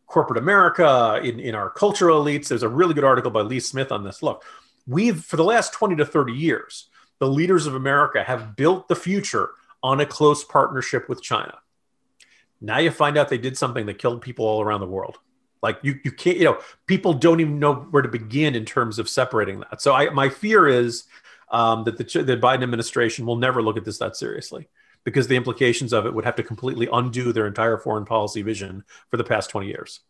corporate 0.06 0.38
America 0.38 1.20
in 1.22 1.38
in 1.38 1.54
our 1.54 1.70
cultural 1.70 2.24
elites. 2.24 2.48
There's 2.48 2.64
a 2.64 2.68
really 2.68 2.94
good 2.94 3.04
article 3.04 3.30
by 3.30 3.42
Lee 3.42 3.60
Smith 3.60 3.92
on 3.92 4.02
this. 4.02 4.22
Look, 4.22 4.44
we've 4.86 5.22
for 5.24 5.36
the 5.36 5.44
last 5.44 5.72
twenty 5.72 5.94
to 5.96 6.04
thirty 6.04 6.32
years, 6.32 6.88
the 7.20 7.28
leaders 7.28 7.66
of 7.66 7.74
America 7.74 8.24
have 8.24 8.56
built 8.56 8.88
the 8.88 8.96
future 8.96 9.50
on 9.82 10.00
a 10.00 10.06
close 10.06 10.42
partnership 10.42 11.08
with 11.08 11.22
China. 11.22 11.58
Now 12.60 12.78
you 12.78 12.90
find 12.90 13.16
out 13.16 13.28
they 13.28 13.38
did 13.38 13.56
something 13.56 13.86
that 13.86 13.98
killed 13.98 14.20
people 14.20 14.44
all 14.44 14.60
around 14.60 14.80
the 14.80 14.86
world. 14.86 15.18
Like 15.62 15.78
you, 15.82 15.98
you 16.04 16.12
can't, 16.12 16.38
you 16.38 16.44
know, 16.44 16.58
people 16.86 17.12
don't 17.12 17.40
even 17.40 17.58
know 17.58 17.74
where 17.74 18.02
to 18.02 18.08
begin 18.08 18.54
in 18.54 18.64
terms 18.64 18.98
of 18.98 19.08
separating 19.08 19.60
that. 19.60 19.82
So 19.82 19.94
I, 19.94 20.10
my 20.10 20.28
fear 20.28 20.66
is 20.66 21.04
um, 21.50 21.84
that 21.84 21.98
the, 21.98 22.22
the 22.22 22.36
Biden 22.36 22.62
administration 22.62 23.26
will 23.26 23.36
never 23.36 23.62
look 23.62 23.76
at 23.76 23.84
this 23.84 23.98
that 23.98 24.16
seriously 24.16 24.68
because 25.04 25.28
the 25.28 25.36
implications 25.36 25.92
of 25.92 26.06
it 26.06 26.14
would 26.14 26.24
have 26.24 26.36
to 26.36 26.42
completely 26.42 26.88
undo 26.92 27.32
their 27.32 27.46
entire 27.46 27.78
foreign 27.78 28.04
policy 28.04 28.42
vision 28.42 28.84
for 29.10 29.16
the 29.16 29.24
past 29.24 29.50
20 29.50 29.66
years. 29.66 30.00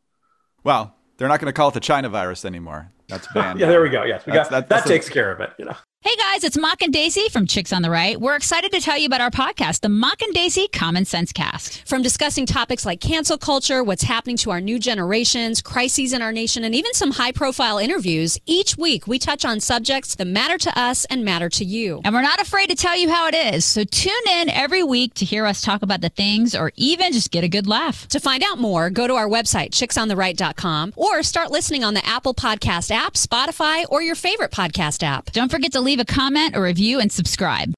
Well, 0.63 0.95
they're 1.17 1.29
not 1.29 1.41
going 1.41 1.47
to 1.47 1.53
call 1.53 1.69
it 1.69 1.75
the 1.75 1.81
China 1.81 2.09
virus 2.09 2.45
anymore. 2.45 2.93
That's 3.09 3.27
banned. 3.35 3.61
yeah, 3.61 3.69
there 3.69 3.83
we 3.83 3.91
go. 3.91 4.05
Yes, 4.05 4.25
we 4.27 4.33
that's, 4.33 4.51
got 4.51 4.69
that. 4.69 4.85
That 4.85 4.87
takes 4.87 5.09
a, 5.09 5.13
care 5.13 5.33
of 5.33 5.41
it. 5.41 5.51
You 5.59 5.67
know. 5.67 5.77
Hey 6.03 6.17
guys, 6.17 6.45
it's 6.45 6.57
Mock 6.57 6.81
and 6.81 6.95
Daisy 6.95 7.29
from 7.29 7.47
Chicks 7.47 7.75
on 7.75 7.83
the 7.83 7.91
Right. 7.91 8.19
We're 8.19 8.35
excited 8.35 8.73
to 8.73 8.81
tell 8.81 8.97
you 8.97 9.05
about 9.05 9.21
our 9.21 9.31
podcast, 9.31 9.83
the 9.83 9.91
Mock 9.91 10.23
and 10.23 10.33
Daisy 10.33 10.67
Common 10.67 11.05
Sense 11.05 11.31
Cast. 11.31 11.87
From 11.87 12.01
discussing 12.01 12.47
topics 12.47 12.87
like 12.87 13.03
cancel 13.03 13.37
culture, 13.37 13.85
what's 13.85 14.05
happening 14.05 14.39
to 14.39 14.51
our 14.51 14.63
new 14.63 14.79
generations, 14.79 15.61
crises 15.61 16.15
in 16.15 16.23
our 16.23 16.33
nation, 16.33 16.65
and 16.65 16.75
even 16.75 16.95
some 16.95 17.11
high 17.11 17.33
profile 17.33 17.77
interviews, 17.77 18.39
each 18.47 18.79
week 18.79 19.07
we 19.07 19.19
touch 19.19 19.45
on 19.45 19.61
subjects 19.61 20.15
that 20.15 20.25
matter 20.25 20.57
to 20.57 20.77
us 20.79 21.05
and 21.11 21.23
matter 21.23 21.51
to 21.51 21.67
you. 21.67 22.01
And 22.03 22.15
we're 22.15 22.23
not 22.23 22.41
afraid 22.41 22.71
to 22.71 22.77
tell 22.77 22.97
you 22.97 23.11
how 23.11 23.29
it 23.29 23.35
is. 23.35 23.67
So 23.67 23.85
tune 23.85 24.15
in 24.27 24.49
every 24.49 24.83
week 24.83 25.13
to 25.15 25.27
hear 25.27 25.45
us 25.45 25.61
talk 25.61 25.83
about 25.83 26.01
the 26.01 26.09
things 26.09 26.55
or 26.55 26.73
even 26.77 27.13
just 27.13 27.31
get 27.31 27.45
a 27.45 27.49
good 27.49 27.67
laugh. 27.67 28.09
To 28.09 28.21
find 28.21 28.43
out 28.43 28.59
more, 28.59 28.89
go 28.89 29.07
to 29.07 29.17
our 29.17 29.29
website, 29.29 29.73
chicksontheright.com, 29.73 30.95
or 30.97 31.23
start 31.23 31.51
listening 31.51 31.85
on 31.85 31.93
the 31.93 32.07
Apple 32.07 32.33
Podcast 32.33 32.91
app, 32.91 33.15
Spotify, 33.15 33.85
or 33.91 34.01
your 34.01 34.15
favorite 34.15 34.51
podcast 34.51 35.03
app. 35.03 35.31
Don't 35.33 35.51
forget 35.51 35.73
to 35.73 35.81
leave 35.83 35.90
a 35.99 36.05
comment, 36.05 36.55
a 36.55 36.61
review, 36.61 37.01
and 37.01 37.11
subscribe. 37.11 37.73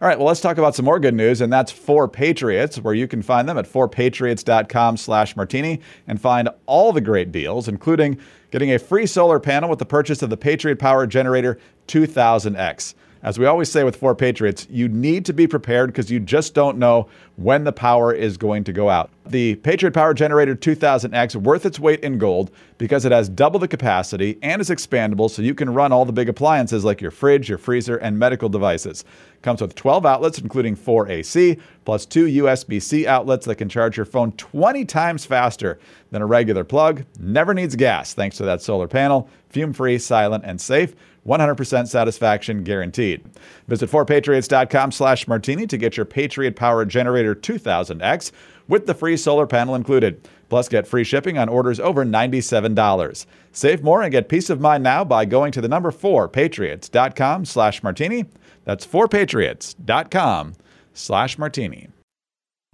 All 0.00 0.06
right, 0.06 0.18
well, 0.18 0.26
let's 0.26 0.42
talk 0.42 0.58
about 0.58 0.74
some 0.74 0.84
more 0.84 1.00
good 1.00 1.14
news, 1.14 1.40
and 1.40 1.50
that's 1.50 1.72
4Patriots, 1.72 2.82
where 2.82 2.92
you 2.92 3.08
can 3.08 3.22
find 3.22 3.48
them 3.48 3.56
at 3.56 3.64
4patriots.com 3.64 4.98
slash 4.98 5.34
martini 5.34 5.80
and 6.06 6.20
find 6.20 6.50
all 6.66 6.92
the 6.92 7.00
great 7.00 7.32
deals, 7.32 7.66
including 7.66 8.18
getting 8.50 8.72
a 8.72 8.78
free 8.78 9.06
solar 9.06 9.40
panel 9.40 9.70
with 9.70 9.78
the 9.78 9.86
purchase 9.86 10.20
of 10.20 10.28
the 10.28 10.36
Patriot 10.36 10.78
Power 10.78 11.06
Generator 11.06 11.58
2000X. 11.88 12.92
As 13.22 13.38
we 13.38 13.46
always 13.46 13.72
say 13.72 13.84
with 13.84 13.98
4Patriots, 13.98 14.66
you 14.68 14.86
need 14.86 15.24
to 15.24 15.32
be 15.32 15.46
prepared 15.46 15.88
because 15.88 16.10
you 16.10 16.20
just 16.20 16.52
don't 16.52 16.76
know 16.76 17.08
when 17.36 17.64
the 17.64 17.72
power 17.72 18.12
is 18.12 18.36
going 18.36 18.64
to 18.64 18.72
go 18.72 18.88
out. 18.88 19.10
The 19.26 19.56
Patriot 19.56 19.92
Power 19.92 20.14
Generator 20.14 20.56
2000X 20.56 21.36
worth 21.36 21.66
its 21.66 21.78
weight 21.78 22.00
in 22.00 22.16
gold 22.16 22.50
because 22.78 23.04
it 23.04 23.12
has 23.12 23.28
double 23.28 23.60
the 23.60 23.68
capacity 23.68 24.38
and 24.42 24.60
is 24.60 24.70
expandable 24.70 25.30
so 25.30 25.42
you 25.42 25.54
can 25.54 25.72
run 25.72 25.92
all 25.92 26.04
the 26.04 26.12
big 26.12 26.28
appliances 26.28 26.84
like 26.84 27.00
your 27.00 27.10
fridge, 27.10 27.48
your 27.48 27.58
freezer, 27.58 27.96
and 27.96 28.18
medical 28.18 28.48
devices. 28.48 29.04
Comes 29.42 29.60
with 29.60 29.74
12 29.74 30.06
outlets 30.06 30.38
including 30.38 30.76
4 30.76 31.08
AC 31.10 31.58
plus 31.84 32.06
2 32.06 32.26
USB-C 32.26 33.06
outlets 33.06 33.46
that 33.46 33.56
can 33.56 33.68
charge 33.68 33.96
your 33.96 34.06
phone 34.06 34.32
20 34.32 34.84
times 34.84 35.26
faster 35.26 35.78
than 36.10 36.22
a 36.22 36.26
regular 36.26 36.64
plug. 36.64 37.04
Never 37.18 37.52
needs 37.52 37.76
gas 37.76 38.14
thanks 38.14 38.36
to 38.38 38.44
that 38.44 38.62
solar 38.62 38.88
panel. 38.88 39.28
Fume-free, 39.50 39.98
silent, 39.98 40.44
and 40.44 40.60
safe. 40.60 40.94
100% 41.26 41.88
satisfaction 41.88 42.62
guaranteed. 42.62 43.24
Visit 43.66 43.90
4patriots.com 43.90 44.92
slash 44.92 45.26
martini 45.26 45.66
to 45.66 45.76
get 45.76 45.96
your 45.96 46.06
Patriot 46.06 46.54
Power 46.56 46.84
Generator 46.84 47.25
2000X 47.34 48.32
with 48.68 48.86
the 48.86 48.94
free 48.94 49.16
solar 49.16 49.46
panel 49.46 49.74
included. 49.74 50.28
Plus, 50.48 50.68
get 50.68 50.86
free 50.86 51.04
shipping 51.04 51.38
on 51.38 51.48
orders 51.48 51.80
over 51.80 52.04
$97. 52.04 53.26
Save 53.52 53.82
more 53.82 54.02
and 54.02 54.12
get 54.12 54.28
peace 54.28 54.50
of 54.50 54.60
mind 54.60 54.84
now 54.84 55.04
by 55.04 55.24
going 55.24 55.50
to 55.52 55.60
the 55.60 55.68
number 55.68 55.90
4patriots.com 55.90 57.44
slash 57.44 57.82
martini. 57.82 58.26
That's 58.64 58.86
4patriots.com 58.86 60.54
slash 60.94 61.38
martini. 61.38 61.88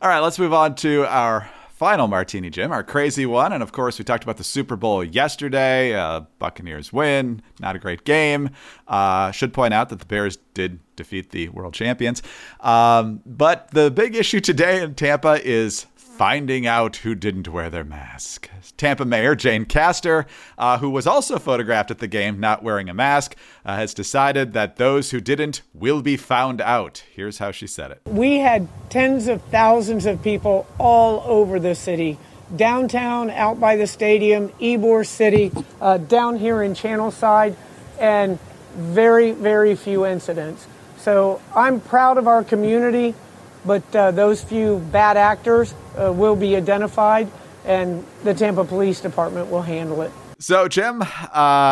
All 0.01 0.09
right, 0.09 0.21
let's 0.21 0.39
move 0.39 0.53
on 0.53 0.75
to 0.77 1.07
our 1.07 1.49
final 1.83 2.07
martini, 2.07 2.49
Jim, 2.49 2.71
our 2.71 2.85
crazy 2.85 3.27
one. 3.27 3.53
And 3.53 3.61
of 3.61 3.73
course, 3.73 3.99
we 3.99 4.05
talked 4.05 4.23
about 4.23 4.37
the 4.37 4.45
Super 4.45 4.77
Bowl 4.77 5.03
yesterday. 5.03 5.97
Uh, 5.97 6.21
Buccaneers 6.39 6.93
win, 6.93 7.43
not 7.59 7.75
a 7.75 7.81
great 7.81 8.05
game. 8.05 8.51
Uh, 8.87 9.33
should 9.33 9.53
point 9.53 9.75
out 9.75 9.89
that 9.89 9.99
the 9.99 10.07
Bears 10.07 10.39
did 10.55 10.79
defeat 10.95 11.31
the 11.31 11.49
world 11.49 11.75
champions. 11.75 12.23
Um, 12.61 13.21
but 13.27 13.69
the 13.73 13.91
big 13.91 14.15
issue 14.15 14.39
today 14.39 14.81
in 14.81 14.95
Tampa 14.95 15.45
is 15.45 15.87
finding 16.17 16.67
out 16.67 16.97
who 16.97 17.15
didn't 17.15 17.49
wear 17.49 17.71
their 17.71 17.85
mask. 17.85 18.51
Tampa 18.77 19.05
Mayor 19.05 19.35
Jane 19.35 19.65
Castor, 19.65 20.27
uh, 20.59 20.79
who 20.79 20.91
was 20.91 21.07
also 21.07 21.39
photographed 21.39 21.91
at 21.91 21.99
the 21.99 22.07
game 22.07 22.39
not 22.39 22.63
wearing 22.63 22.89
a 22.89 22.95
mask, 22.95 23.35
uh, 23.65 23.77
has 23.77 23.95
decided 23.95 24.53
that 24.53 24.77
those 24.77 25.11
who 25.11 25.21
didn't 25.21 25.63
will 25.73 26.03
be 26.03 26.17
found 26.17 26.61
out. 26.61 27.03
Here's 27.15 27.39
how 27.39 27.51
she 27.51 27.67
said 27.67 27.91
it. 27.91 28.03
We 28.07 28.39
had 28.39 28.69
tens 28.91 29.27
of 29.27 29.43
thousands 29.45 30.05
of 30.05 30.23
people 30.23 30.67
all 30.79 31.23
over 31.27 31.59
the 31.59 31.75
city. 31.75 32.19
Downtown, 32.55 33.31
out 33.31 33.59
by 33.59 33.77
the 33.77 33.87
stadium, 33.87 34.51
Ybor 34.61 35.07
City, 35.07 35.51
uh, 35.81 35.97
down 35.97 36.39
here 36.39 36.63
in 36.63 36.75
Channelside, 36.75 37.57
and 37.99 38.39
very, 38.75 39.33
very 39.33 39.75
few 39.75 40.05
incidents. 40.05 40.67
So 40.99 41.41
I'm 41.57 41.81
proud 41.81 42.19
of 42.19 42.29
our 42.29 42.45
community 42.45 43.15
but 43.65 43.95
uh, 43.95 44.11
those 44.11 44.43
few 44.43 44.79
bad 44.91 45.17
actors 45.17 45.75
uh, 45.99 46.13
will 46.13 46.37
be 46.37 46.57
identified 46.57 47.31
and 47.65 48.05
the 48.25 48.35
Tampa 48.35 48.65
Police 48.65 49.01
Department 49.01 49.51
will 49.51 49.63
handle 49.63 50.03
it. 50.03 50.11
So, 50.39 50.67
Jim, 50.67 51.03
uh, 51.03 51.07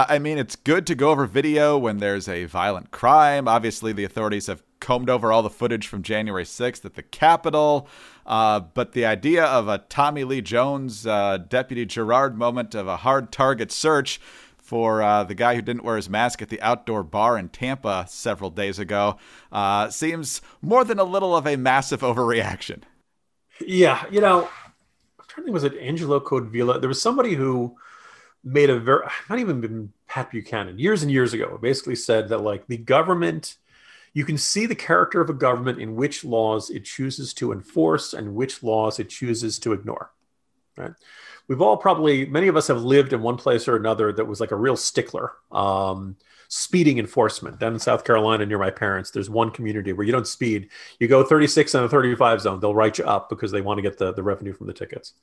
I 0.08 0.20
mean, 0.20 0.38
it's 0.38 0.54
good 0.54 0.86
to 0.86 0.94
go 0.94 1.10
over 1.10 1.26
video 1.26 1.76
when 1.76 1.98
there's 1.98 2.28
a 2.28 2.44
violent 2.44 2.92
crime. 2.92 3.48
Obviously, 3.48 3.92
the 3.92 4.04
authorities 4.04 4.46
have 4.46 4.62
combed 4.78 5.10
over 5.10 5.32
all 5.32 5.42
the 5.42 5.50
footage 5.50 5.88
from 5.88 6.02
January 6.02 6.44
6th 6.44 6.84
at 6.84 6.94
the 6.94 7.02
Capitol. 7.02 7.88
Uh, 8.24 8.60
but 8.60 8.92
the 8.92 9.04
idea 9.04 9.44
of 9.44 9.66
a 9.66 9.78
Tommy 9.78 10.22
Lee 10.22 10.40
Jones, 10.40 11.04
uh, 11.04 11.38
Deputy 11.38 11.84
Gerard 11.84 12.38
moment 12.38 12.76
of 12.76 12.86
a 12.86 12.98
hard 12.98 13.32
target 13.32 13.72
search 13.72 14.20
for 14.56 15.02
uh, 15.02 15.24
the 15.24 15.34
guy 15.34 15.56
who 15.56 15.62
didn't 15.62 15.82
wear 15.82 15.96
his 15.96 16.08
mask 16.08 16.40
at 16.40 16.48
the 16.48 16.60
outdoor 16.62 17.02
bar 17.02 17.36
in 17.36 17.48
Tampa 17.48 18.06
several 18.08 18.50
days 18.50 18.78
ago 18.78 19.16
uh, 19.50 19.90
seems 19.90 20.40
more 20.62 20.84
than 20.84 21.00
a 21.00 21.04
little 21.04 21.34
of 21.34 21.44
a 21.44 21.56
massive 21.56 22.00
overreaction. 22.02 22.82
Yeah, 23.60 24.04
you 24.10 24.20
know, 24.20 24.44
I'm 25.18 25.24
trying 25.28 25.42
to 25.42 25.42
think, 25.44 25.54
was 25.54 25.64
it 25.64 25.76
Angelo 25.78 26.20
Codevilla? 26.20 26.80
There 26.80 26.88
was 26.88 27.00
somebody 27.00 27.34
who 27.34 27.76
made 28.42 28.70
a 28.70 28.78
very, 28.78 29.04
not 29.28 29.38
even 29.38 29.60
been 29.60 29.92
Pat 30.06 30.30
Buchanan, 30.30 30.78
years 30.78 31.02
and 31.02 31.12
years 31.12 31.34
ago, 31.34 31.58
basically 31.60 31.96
said 31.96 32.28
that 32.30 32.38
like 32.38 32.66
the 32.66 32.78
government, 32.78 33.56
you 34.14 34.24
can 34.24 34.38
see 34.38 34.66
the 34.66 34.74
character 34.74 35.20
of 35.20 35.30
a 35.30 35.34
government 35.34 35.80
in 35.80 35.94
which 35.94 36.24
laws 36.24 36.70
it 36.70 36.84
chooses 36.84 37.34
to 37.34 37.52
enforce 37.52 38.14
and 38.14 38.34
which 38.34 38.62
laws 38.62 38.98
it 38.98 39.08
chooses 39.08 39.58
to 39.60 39.72
ignore. 39.72 40.10
Right 40.76 40.92
we've 41.50 41.60
all 41.60 41.76
probably 41.76 42.24
many 42.26 42.46
of 42.46 42.56
us 42.56 42.68
have 42.68 42.84
lived 42.84 43.12
in 43.12 43.20
one 43.22 43.36
place 43.36 43.66
or 43.66 43.74
another 43.74 44.12
that 44.12 44.24
was 44.24 44.40
like 44.40 44.52
a 44.52 44.56
real 44.56 44.76
stickler. 44.76 45.32
Um, 45.50 46.16
speeding 46.50 46.98
enforcement 46.98 47.60
down 47.60 47.72
in 47.72 47.78
South 47.78 48.04
Carolina 48.04 48.44
near 48.44 48.58
my 48.58 48.70
parents. 48.70 49.12
There's 49.12 49.30
one 49.30 49.52
community 49.52 49.92
where 49.92 50.04
you 50.04 50.12
don't 50.12 50.26
speed. 50.26 50.68
You 50.98 51.06
go 51.06 51.22
36 51.24 51.74
in 51.76 51.84
a 51.84 51.88
35 51.88 52.40
zone, 52.40 52.60
they'll 52.60 52.74
write 52.74 52.98
you 52.98 53.04
up 53.04 53.28
because 53.30 53.52
they 53.52 53.60
want 53.60 53.78
to 53.78 53.82
get 53.82 53.98
the, 53.98 54.12
the 54.12 54.22
revenue 54.22 54.52
from 54.52 54.66
the 54.66 54.72
tickets. 54.72 55.14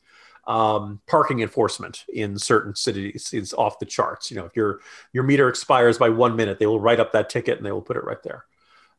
Um, 0.48 1.02
parking 1.06 1.42
enforcement 1.42 2.06
in 2.08 2.40
certain 2.40 2.74
cities 2.74 3.34
is 3.34 3.54
off 3.54 3.78
the 3.80 3.86
charts. 3.86 4.32
You 4.32 4.38
know, 4.38 4.46
if 4.46 4.56
your 4.56 4.80
your 5.12 5.24
meter 5.24 5.50
expires 5.50 5.98
by 5.98 6.08
one 6.08 6.38
minute, 6.38 6.60
they 6.60 6.66
will 6.66 6.80
write 6.80 7.02
up 7.02 7.12
that 7.12 7.30
ticket 7.30 7.58
and 7.58 7.66
they 7.66 7.74
will 7.74 7.82
put 7.82 7.98
it 7.98 8.06
right 8.06 8.24
there. 8.24 8.46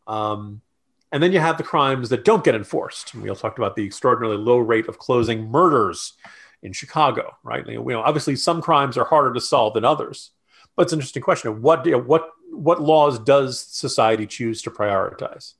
Um, 0.07 0.61
and 1.11 1.23
then 1.23 1.33
you 1.33 1.41
have 1.41 1.57
the 1.57 1.65
crimes 1.65 2.11
that 2.11 2.27
don't 2.27 2.45
get 2.45 2.55
enforced. 2.55 3.15
We 3.15 3.31
all 3.31 3.37
talked 3.37 3.59
about 3.59 3.75
the 3.75 3.87
extraordinarily 3.87 4.37
low 4.37 4.59
rate 4.59 4.89
of 4.89 4.99
closing 4.99 5.51
murders 5.51 6.13
in 6.63 6.75
Chicago, 6.75 7.39
right? 7.43 7.67
You 7.67 7.83
know, 7.83 8.03
obviously 8.03 8.37
some 8.37 8.61
crimes 8.61 8.99
are 8.99 9.07
harder 9.07 9.33
to 9.33 9.41
solve 9.41 9.73
than 9.73 9.87
others, 9.87 10.33
but 10.79 10.85
it's 10.85 10.93
an 10.93 11.01
interesting 11.01 11.25
question: 11.25 11.61
what 11.61 11.85
you 11.85 11.91
know, 11.91 11.99
what 11.99 12.31
what 12.53 12.81
laws 12.81 13.19
does 13.19 13.59
society 13.59 14.29
choose 14.29 14.63
to 14.63 14.71
prioritize? 14.71 15.55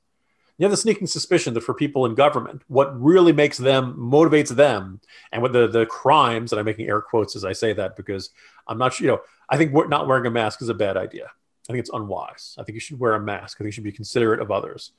You 0.57 0.63
have 0.63 0.71
the 0.71 0.77
sneaking 0.77 1.07
suspicion 1.07 1.53
that 1.55 1.61
for 1.61 1.73
people 1.73 2.05
in 2.05 2.15
government, 2.15 2.61
what 2.69 2.97
really 2.97 3.33
makes 3.33 3.57
them 3.57 3.97
motivates 3.97 4.55
them, 4.55 5.01
and 5.33 5.41
what 5.41 5.51
the 5.51 5.67
the 5.67 5.85
crimes, 5.85 6.53
and 6.53 6.59
I'm 6.59 6.65
making 6.65 6.87
air 6.87 7.01
quotes 7.01 7.35
as 7.35 7.43
I 7.43 7.51
say 7.51 7.73
that 7.73 7.97
because 7.97 8.29
I'm 8.65 8.77
not 8.77 8.93
sure. 8.93 9.07
You 9.07 9.11
know, 9.11 9.19
I 9.49 9.57
think 9.57 9.73
not 9.89 10.07
wearing 10.07 10.25
a 10.25 10.31
mask 10.31 10.61
is 10.61 10.69
a 10.69 10.73
bad 10.73 10.95
idea. 10.95 11.25
I 11.25 11.73
think 11.73 11.79
it's 11.79 11.91
unwise. 11.91 12.55
I 12.57 12.63
think 12.63 12.75
you 12.75 12.79
should 12.79 12.97
wear 12.97 13.15
a 13.15 13.19
mask. 13.19 13.57
I 13.57 13.59
think 13.59 13.67
you 13.67 13.71
should 13.73 13.83
be 13.83 13.91
considerate 13.91 14.39
of 14.39 14.51
others. 14.51 14.93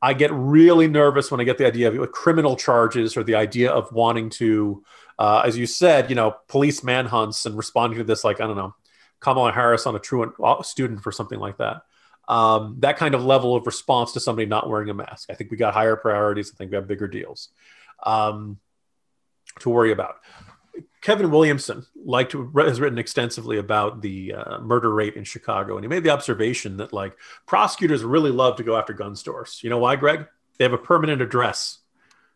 I 0.00 0.14
get 0.14 0.30
really 0.32 0.86
nervous 0.86 1.32
when 1.32 1.40
I 1.40 1.44
get 1.44 1.58
the 1.58 1.66
idea 1.66 1.90
of 1.90 2.12
criminal 2.12 2.54
charges 2.54 3.16
or 3.16 3.24
the 3.24 3.34
idea 3.34 3.72
of 3.72 3.90
wanting 3.90 4.30
to 4.30 4.84
uh, 5.18 5.42
as 5.44 5.56
you 5.56 5.66
said, 5.66 6.10
you 6.10 6.16
know, 6.16 6.36
police 6.48 6.82
manhunts 6.82 7.46
and 7.46 7.56
responding 7.56 7.98
to 7.98 8.04
this, 8.04 8.24
like, 8.24 8.40
I 8.40 8.46
don't 8.46 8.56
know, 8.56 8.74
Kamala 9.24 9.52
Harris 9.52 9.86
on 9.86 9.96
a 9.96 9.98
truant 9.98 10.34
uh, 10.42 10.62
student 10.62 11.02
for 11.02 11.10
something 11.10 11.40
like 11.40 11.56
that. 11.56 11.82
Um, 12.28 12.76
that 12.80 12.98
kind 12.98 13.14
of 13.14 13.24
level 13.24 13.56
of 13.56 13.66
response 13.66 14.12
to 14.12 14.20
somebody 14.20 14.46
not 14.46 14.68
wearing 14.68 14.90
a 14.90 14.94
mask. 14.94 15.30
I 15.30 15.34
think 15.34 15.50
we 15.50 15.56
got 15.56 15.74
higher 15.74 15.96
priorities. 15.96 16.52
I 16.52 16.56
think 16.56 16.70
we 16.70 16.76
have 16.76 16.86
bigger 16.86 17.08
deals 17.08 17.48
um, 18.02 18.58
to 19.60 19.70
worry 19.70 19.92
about. 19.92 20.16
Kevin 21.00 21.30
Williamson 21.30 21.84
liked 22.04 22.32
has 22.32 22.80
written 22.80 22.98
extensively 22.98 23.58
about 23.58 24.02
the 24.02 24.34
uh, 24.34 24.58
murder 24.60 24.92
rate 24.92 25.16
in 25.16 25.24
Chicago, 25.24 25.76
and 25.76 25.84
he 25.84 25.88
made 25.88 26.02
the 26.02 26.10
observation 26.10 26.78
that 26.78 26.92
like 26.92 27.16
prosecutors 27.46 28.02
really 28.02 28.30
love 28.30 28.56
to 28.56 28.62
go 28.62 28.76
after 28.76 28.92
gun 28.92 29.14
stores. 29.14 29.60
You 29.62 29.70
know 29.70 29.78
why, 29.78 29.96
Greg? 29.96 30.26
They 30.58 30.64
have 30.64 30.72
a 30.72 30.78
permanent 30.78 31.20
address. 31.22 31.78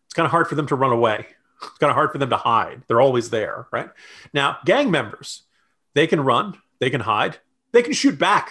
It's 0.06 0.14
kind 0.14 0.26
of 0.26 0.30
hard 0.30 0.48
for 0.48 0.54
them 0.54 0.66
to 0.68 0.74
run 0.74 0.92
away. 0.92 1.26
It's 1.62 1.78
kind 1.78 1.90
of 1.90 1.96
hard 1.96 2.12
for 2.12 2.18
them 2.18 2.30
to 2.30 2.36
hide. 2.36 2.82
They're 2.86 3.00
always 3.00 3.30
there, 3.30 3.66
right? 3.72 3.90
Now, 4.32 4.58
gang 4.64 4.90
members, 4.90 5.42
they 5.94 6.06
can 6.06 6.20
run, 6.20 6.56
they 6.80 6.90
can 6.90 7.00
hide, 7.00 7.38
they 7.72 7.82
can 7.82 7.92
shoot 7.92 8.18
back, 8.18 8.50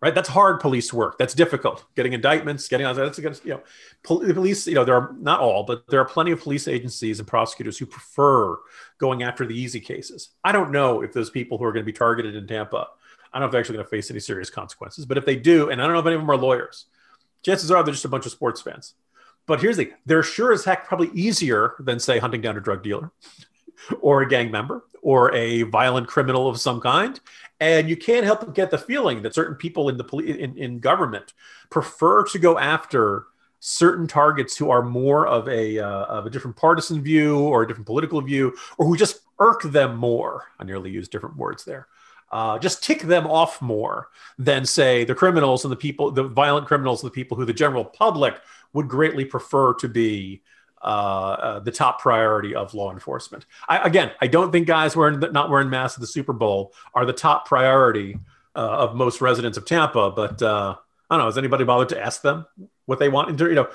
right? 0.00 0.14
That's 0.14 0.28
hard 0.28 0.60
police 0.60 0.92
work. 0.92 1.18
That's 1.18 1.34
difficult. 1.34 1.84
Getting 1.94 2.12
indictments, 2.12 2.68
getting 2.68 2.86
on 2.86 2.96
that's 2.96 3.18
against, 3.18 3.44
you 3.44 3.52
know, 3.52 3.62
police, 4.02 4.66
you 4.66 4.74
know, 4.74 4.84
there 4.84 4.96
are 4.96 5.14
not 5.18 5.40
all, 5.40 5.64
but 5.64 5.84
there 5.88 6.00
are 6.00 6.04
plenty 6.04 6.30
of 6.30 6.40
police 6.40 6.68
agencies 6.68 7.18
and 7.18 7.28
prosecutors 7.28 7.78
who 7.78 7.86
prefer 7.86 8.56
going 8.98 9.22
after 9.22 9.46
the 9.46 9.58
easy 9.58 9.80
cases. 9.80 10.30
I 10.42 10.52
don't 10.52 10.72
know 10.72 11.02
if 11.02 11.12
those 11.12 11.30
people 11.30 11.58
who 11.58 11.64
are 11.64 11.72
going 11.72 11.84
to 11.84 11.92
be 11.92 11.96
targeted 11.96 12.36
in 12.36 12.46
Tampa 12.46 12.88
I 13.32 13.38
don't 13.38 13.42
know 13.42 13.46
if 13.46 13.52
they're 13.52 13.60
actually 13.60 13.76
going 13.76 13.86
to 13.86 13.90
face 13.90 14.10
any 14.10 14.20
serious 14.20 14.50
consequences, 14.50 15.06
but 15.06 15.16
if 15.16 15.24
they 15.24 15.36
do, 15.36 15.70
and 15.70 15.80
I 15.80 15.84
don't 15.84 15.94
know 15.94 16.00
if 16.00 16.06
any 16.06 16.16
of 16.16 16.20
them 16.20 16.30
are 16.30 16.36
lawyers, 16.36 16.86
chances 17.42 17.70
are 17.70 17.82
they're 17.82 17.94
just 17.94 18.04
a 18.04 18.08
bunch 18.08 18.26
of 18.26 18.32
sports 18.32 18.60
fans. 18.60 18.94
But 19.46 19.60
here's 19.60 19.76
the 19.76 19.92
they're 20.06 20.22
sure 20.22 20.52
as 20.52 20.64
heck 20.64 20.86
probably 20.86 21.10
easier 21.14 21.74
than, 21.80 21.98
say, 21.98 22.18
hunting 22.18 22.42
down 22.42 22.56
a 22.56 22.60
drug 22.60 22.82
dealer 22.82 23.10
or 24.00 24.22
a 24.22 24.28
gang 24.28 24.50
member 24.50 24.84
or 25.02 25.34
a 25.34 25.62
violent 25.62 26.06
criminal 26.06 26.48
of 26.48 26.60
some 26.60 26.80
kind. 26.80 27.20
And 27.60 27.88
you 27.88 27.96
can't 27.96 28.24
help 28.24 28.40
but 28.40 28.54
get 28.54 28.70
the 28.70 28.78
feeling 28.78 29.22
that 29.22 29.34
certain 29.34 29.56
people 29.56 29.88
in 29.88 29.96
the 29.96 30.04
police 30.04 30.36
in, 30.36 30.56
in 30.56 30.80
government 30.80 31.32
prefer 31.70 32.24
to 32.24 32.38
go 32.38 32.58
after 32.58 33.26
certain 33.60 34.08
targets 34.08 34.56
who 34.56 34.70
are 34.70 34.82
more 34.82 35.26
of 35.26 35.48
a 35.48 35.78
uh, 35.78 36.04
of 36.06 36.26
a 36.26 36.30
different 36.30 36.56
partisan 36.56 37.00
view 37.02 37.38
or 37.38 37.62
a 37.62 37.68
different 37.68 37.86
political 37.86 38.20
view, 38.20 38.54
or 38.78 38.86
who 38.86 38.96
just 38.96 39.20
irk 39.38 39.62
them 39.62 39.96
more. 39.96 40.48
I 40.58 40.64
nearly 40.64 40.90
used 40.90 41.12
different 41.12 41.36
words 41.36 41.64
there. 41.64 41.86
Uh, 42.32 42.58
just 42.58 42.82
tick 42.82 43.02
them 43.02 43.26
off 43.26 43.60
more 43.60 44.08
than 44.38 44.64
say 44.64 45.04
the 45.04 45.14
criminals 45.14 45.64
and 45.64 45.70
the 45.70 45.76
people, 45.76 46.10
the 46.10 46.22
violent 46.22 46.66
criminals 46.66 47.02
and 47.02 47.10
the 47.10 47.14
people 47.14 47.36
who 47.36 47.44
the 47.44 47.52
general 47.52 47.84
public 47.84 48.40
would 48.72 48.88
greatly 48.88 49.24
prefer 49.24 49.74
to 49.74 49.88
be 49.88 50.42
uh, 50.82 50.86
uh, 50.86 51.58
the 51.60 51.70
top 51.70 52.00
priority 52.00 52.54
of 52.54 52.74
law 52.74 52.92
enforcement. 52.92 53.46
I, 53.68 53.78
again, 53.78 54.10
I 54.20 54.26
don't 54.26 54.50
think 54.50 54.66
guys 54.66 54.96
wearing 54.96 55.20
not 55.20 55.50
wearing 55.50 55.70
masks 55.70 55.96
at 55.96 56.00
the 56.00 56.06
Super 56.06 56.32
Bowl 56.32 56.72
are 56.94 57.04
the 57.04 57.12
top 57.12 57.46
priority 57.46 58.18
uh, 58.56 58.58
of 58.58 58.94
most 58.94 59.20
residents 59.20 59.56
of 59.56 59.64
Tampa. 59.64 60.10
But 60.10 60.42
uh, 60.42 60.76
I 61.10 61.14
don't 61.14 61.20
know. 61.20 61.26
Has 61.26 61.38
anybody 61.38 61.64
bothered 61.64 61.90
to 61.90 62.02
ask 62.02 62.22
them 62.22 62.46
what 62.86 62.98
they 62.98 63.08
want? 63.08 63.38
You 63.38 63.54
know, 63.54 63.68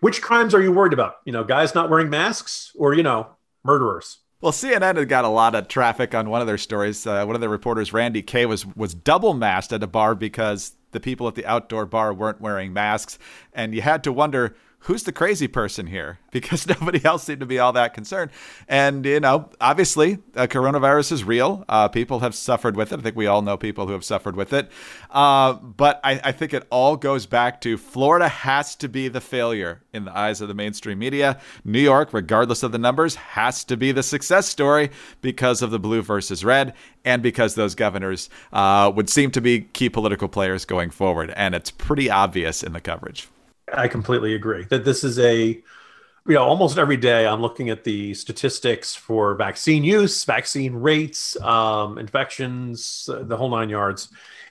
which 0.00 0.22
crimes 0.22 0.54
are 0.54 0.62
you 0.62 0.72
worried 0.72 0.92
about? 0.92 1.16
You 1.24 1.32
know, 1.32 1.44
guys 1.44 1.74
not 1.74 1.90
wearing 1.90 2.10
masks 2.10 2.72
or 2.76 2.94
you 2.94 3.02
know, 3.02 3.28
murderers. 3.64 4.18
Well, 4.40 4.52
CNN 4.52 4.96
had 4.96 5.08
got 5.08 5.24
a 5.24 5.28
lot 5.28 5.54
of 5.54 5.68
traffic 5.68 6.16
on 6.16 6.28
one 6.28 6.40
of 6.40 6.48
their 6.48 6.58
stories. 6.58 7.06
Uh, 7.06 7.24
one 7.24 7.36
of 7.36 7.40
the 7.40 7.48
reporters, 7.48 7.92
Randi 7.92 8.22
Kaye, 8.22 8.46
was 8.46 8.66
was 8.66 8.94
double 8.94 9.34
masked 9.34 9.72
at 9.72 9.82
a 9.82 9.86
bar 9.86 10.14
because 10.14 10.72
the 10.90 11.00
people 11.00 11.28
at 11.28 11.34
the 11.36 11.46
outdoor 11.46 11.86
bar 11.86 12.12
weren't 12.12 12.40
wearing 12.40 12.72
masks, 12.72 13.18
and 13.52 13.74
you 13.74 13.82
had 13.82 14.04
to 14.04 14.12
wonder 14.12 14.56
who's 14.82 15.04
the 15.04 15.12
crazy 15.12 15.48
person 15.48 15.86
here? 15.86 16.18
Because 16.32 16.66
nobody 16.66 17.04
else 17.04 17.24
seemed 17.24 17.40
to 17.40 17.46
be 17.46 17.58
all 17.58 17.74
that 17.74 17.92
concerned. 17.92 18.30
And, 18.66 19.04
you 19.04 19.20
know, 19.20 19.50
obviously, 19.60 20.16
uh, 20.34 20.46
coronavirus 20.46 21.12
is 21.12 21.24
real. 21.24 21.62
Uh, 21.68 21.88
people 21.88 22.20
have 22.20 22.34
suffered 22.34 22.74
with 22.74 22.90
it. 22.90 23.00
I 23.00 23.02
think 23.02 23.16
we 23.16 23.26
all 23.26 23.42
know 23.42 23.58
people 23.58 23.86
who 23.86 23.92
have 23.92 24.02
suffered 24.02 24.34
with 24.34 24.54
it. 24.54 24.70
Uh, 25.10 25.52
but 25.52 26.00
I, 26.02 26.22
I, 26.24 26.32
think 26.32 26.54
it 26.54 26.66
all 26.70 26.96
goes 26.96 27.26
back 27.26 27.60
to 27.60 27.76
Florida 27.76 28.28
has 28.28 28.74
to 28.76 28.88
be 28.88 29.08
the 29.08 29.20
failure 29.20 29.82
in 29.92 30.06
the 30.06 30.16
eyes 30.16 30.40
of 30.40 30.48
the 30.48 30.54
mainstream 30.54 30.98
media. 30.98 31.38
New 31.66 31.80
York, 31.80 32.14
regardless 32.14 32.62
of 32.62 32.72
the 32.72 32.78
numbers, 32.78 33.14
has 33.16 33.62
to 33.64 33.76
be 33.76 33.92
the 33.92 34.02
success 34.02 34.48
story 34.48 34.90
because 35.20 35.60
of 35.60 35.70
the 35.70 35.78
blue 35.78 36.00
versus 36.00 36.46
red 36.46 36.72
and 37.04 37.22
because 37.22 37.56
those 37.56 37.74
governors 37.74 38.30
uh, 38.54 38.90
would 38.96 39.10
seem 39.10 39.30
to 39.32 39.42
be 39.42 39.60
key 39.60 39.90
political 39.90 40.28
players 40.28 40.64
going 40.64 40.88
forward. 40.88 41.30
And 41.36 41.54
it's 41.54 41.70
pretty 41.70 42.08
obvious 42.08 42.62
in 42.62 42.72
the 42.72 42.80
coverage. 42.80 43.28
I 43.74 43.88
completely 43.88 44.34
agree 44.34 44.64
that 44.64 44.84
this 44.84 45.04
is 45.04 45.18
a, 45.18 45.44
you 45.46 46.34
know, 46.34 46.42
almost 46.42 46.78
every 46.78 46.96
day 46.96 47.26
I'm 47.26 47.40
looking 47.40 47.70
at 47.70 47.84
the 47.84 48.14
statistics 48.14 48.94
for 48.94 49.34
vaccine 49.34 49.84
use, 49.84 50.24
vaccine 50.24 50.74
rates, 50.74 51.40
um, 51.40 51.98
infections, 51.98 53.08
uh, 53.12 53.22
the 53.22 53.36
whole 53.36 53.50
nine 53.50 53.68
yards. 53.68 54.08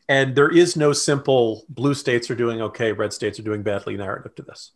And 0.10 0.36
there 0.36 0.50
is 0.50 0.76
no 0.76 0.92
simple 0.92 1.64
blue 1.70 1.94
states 1.94 2.30
are 2.30 2.36
doing 2.36 2.62
okay, 2.62 2.92
red 2.92 3.14
states 3.14 3.40
are 3.40 3.44
doing 3.44 3.64
badly 3.64 3.96
narrative 3.96 4.36
to 4.36 4.44
this. 4.44 4.72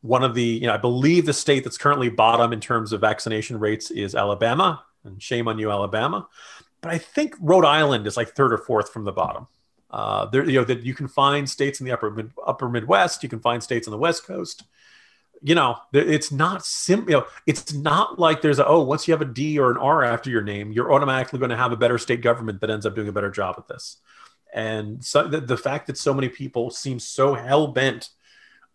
One 0.00 0.24
of 0.24 0.34
the, 0.34 0.42
you 0.42 0.66
know, 0.66 0.74
I 0.74 0.78
believe 0.78 1.26
the 1.26 1.32
state 1.32 1.64
that's 1.64 1.78
currently 1.78 2.08
bottom 2.08 2.52
in 2.52 2.60
terms 2.60 2.92
of 2.92 3.00
vaccination 3.00 3.58
rates 3.58 3.90
is 3.90 4.14
Alabama, 4.14 4.84
and 5.04 5.22
shame 5.22 5.48
on 5.48 5.58
you, 5.58 5.70
Alabama. 5.70 6.28
But 6.80 6.92
I 6.92 6.98
think 6.98 7.34
Rhode 7.40 7.64
Island 7.64 8.06
is 8.06 8.16
like 8.16 8.30
third 8.30 8.52
or 8.52 8.58
fourth 8.58 8.92
from 8.92 9.04
the 9.04 9.12
bottom. 9.12 9.46
Uh, 9.94 10.26
there, 10.26 10.44
you 10.44 10.58
know, 10.58 10.64
that 10.64 10.82
you 10.82 10.92
can 10.92 11.06
find 11.06 11.48
states 11.48 11.78
in 11.78 11.86
the 11.86 11.92
upper 11.92 12.10
mid, 12.10 12.32
upper 12.44 12.68
Midwest. 12.68 13.22
You 13.22 13.28
can 13.28 13.38
find 13.38 13.62
states 13.62 13.86
on 13.86 13.92
the 13.92 13.98
West 13.98 14.26
Coast. 14.26 14.64
You 15.40 15.54
know, 15.54 15.76
it's 15.92 16.32
not 16.32 16.66
simple. 16.66 17.10
You 17.12 17.16
know, 17.18 17.26
it's 17.46 17.72
not 17.72 18.18
like 18.18 18.42
there's 18.42 18.58
a 18.58 18.66
oh, 18.66 18.82
once 18.82 19.06
you 19.06 19.14
have 19.14 19.22
a 19.22 19.24
D 19.24 19.56
or 19.56 19.70
an 19.70 19.76
R 19.76 20.02
after 20.02 20.30
your 20.30 20.42
name, 20.42 20.72
you're 20.72 20.92
automatically 20.92 21.38
going 21.38 21.52
to 21.52 21.56
have 21.56 21.70
a 21.70 21.76
better 21.76 21.96
state 21.96 22.22
government 22.22 22.60
that 22.60 22.70
ends 22.70 22.86
up 22.86 22.96
doing 22.96 23.06
a 23.06 23.12
better 23.12 23.30
job 23.30 23.54
at 23.56 23.68
this. 23.68 23.98
And 24.52 25.04
so 25.04 25.28
the, 25.28 25.40
the 25.40 25.56
fact 25.56 25.86
that 25.86 25.96
so 25.96 26.12
many 26.12 26.28
people 26.28 26.70
seem 26.70 26.98
so 26.98 27.34
hell 27.34 27.68
bent 27.68 28.08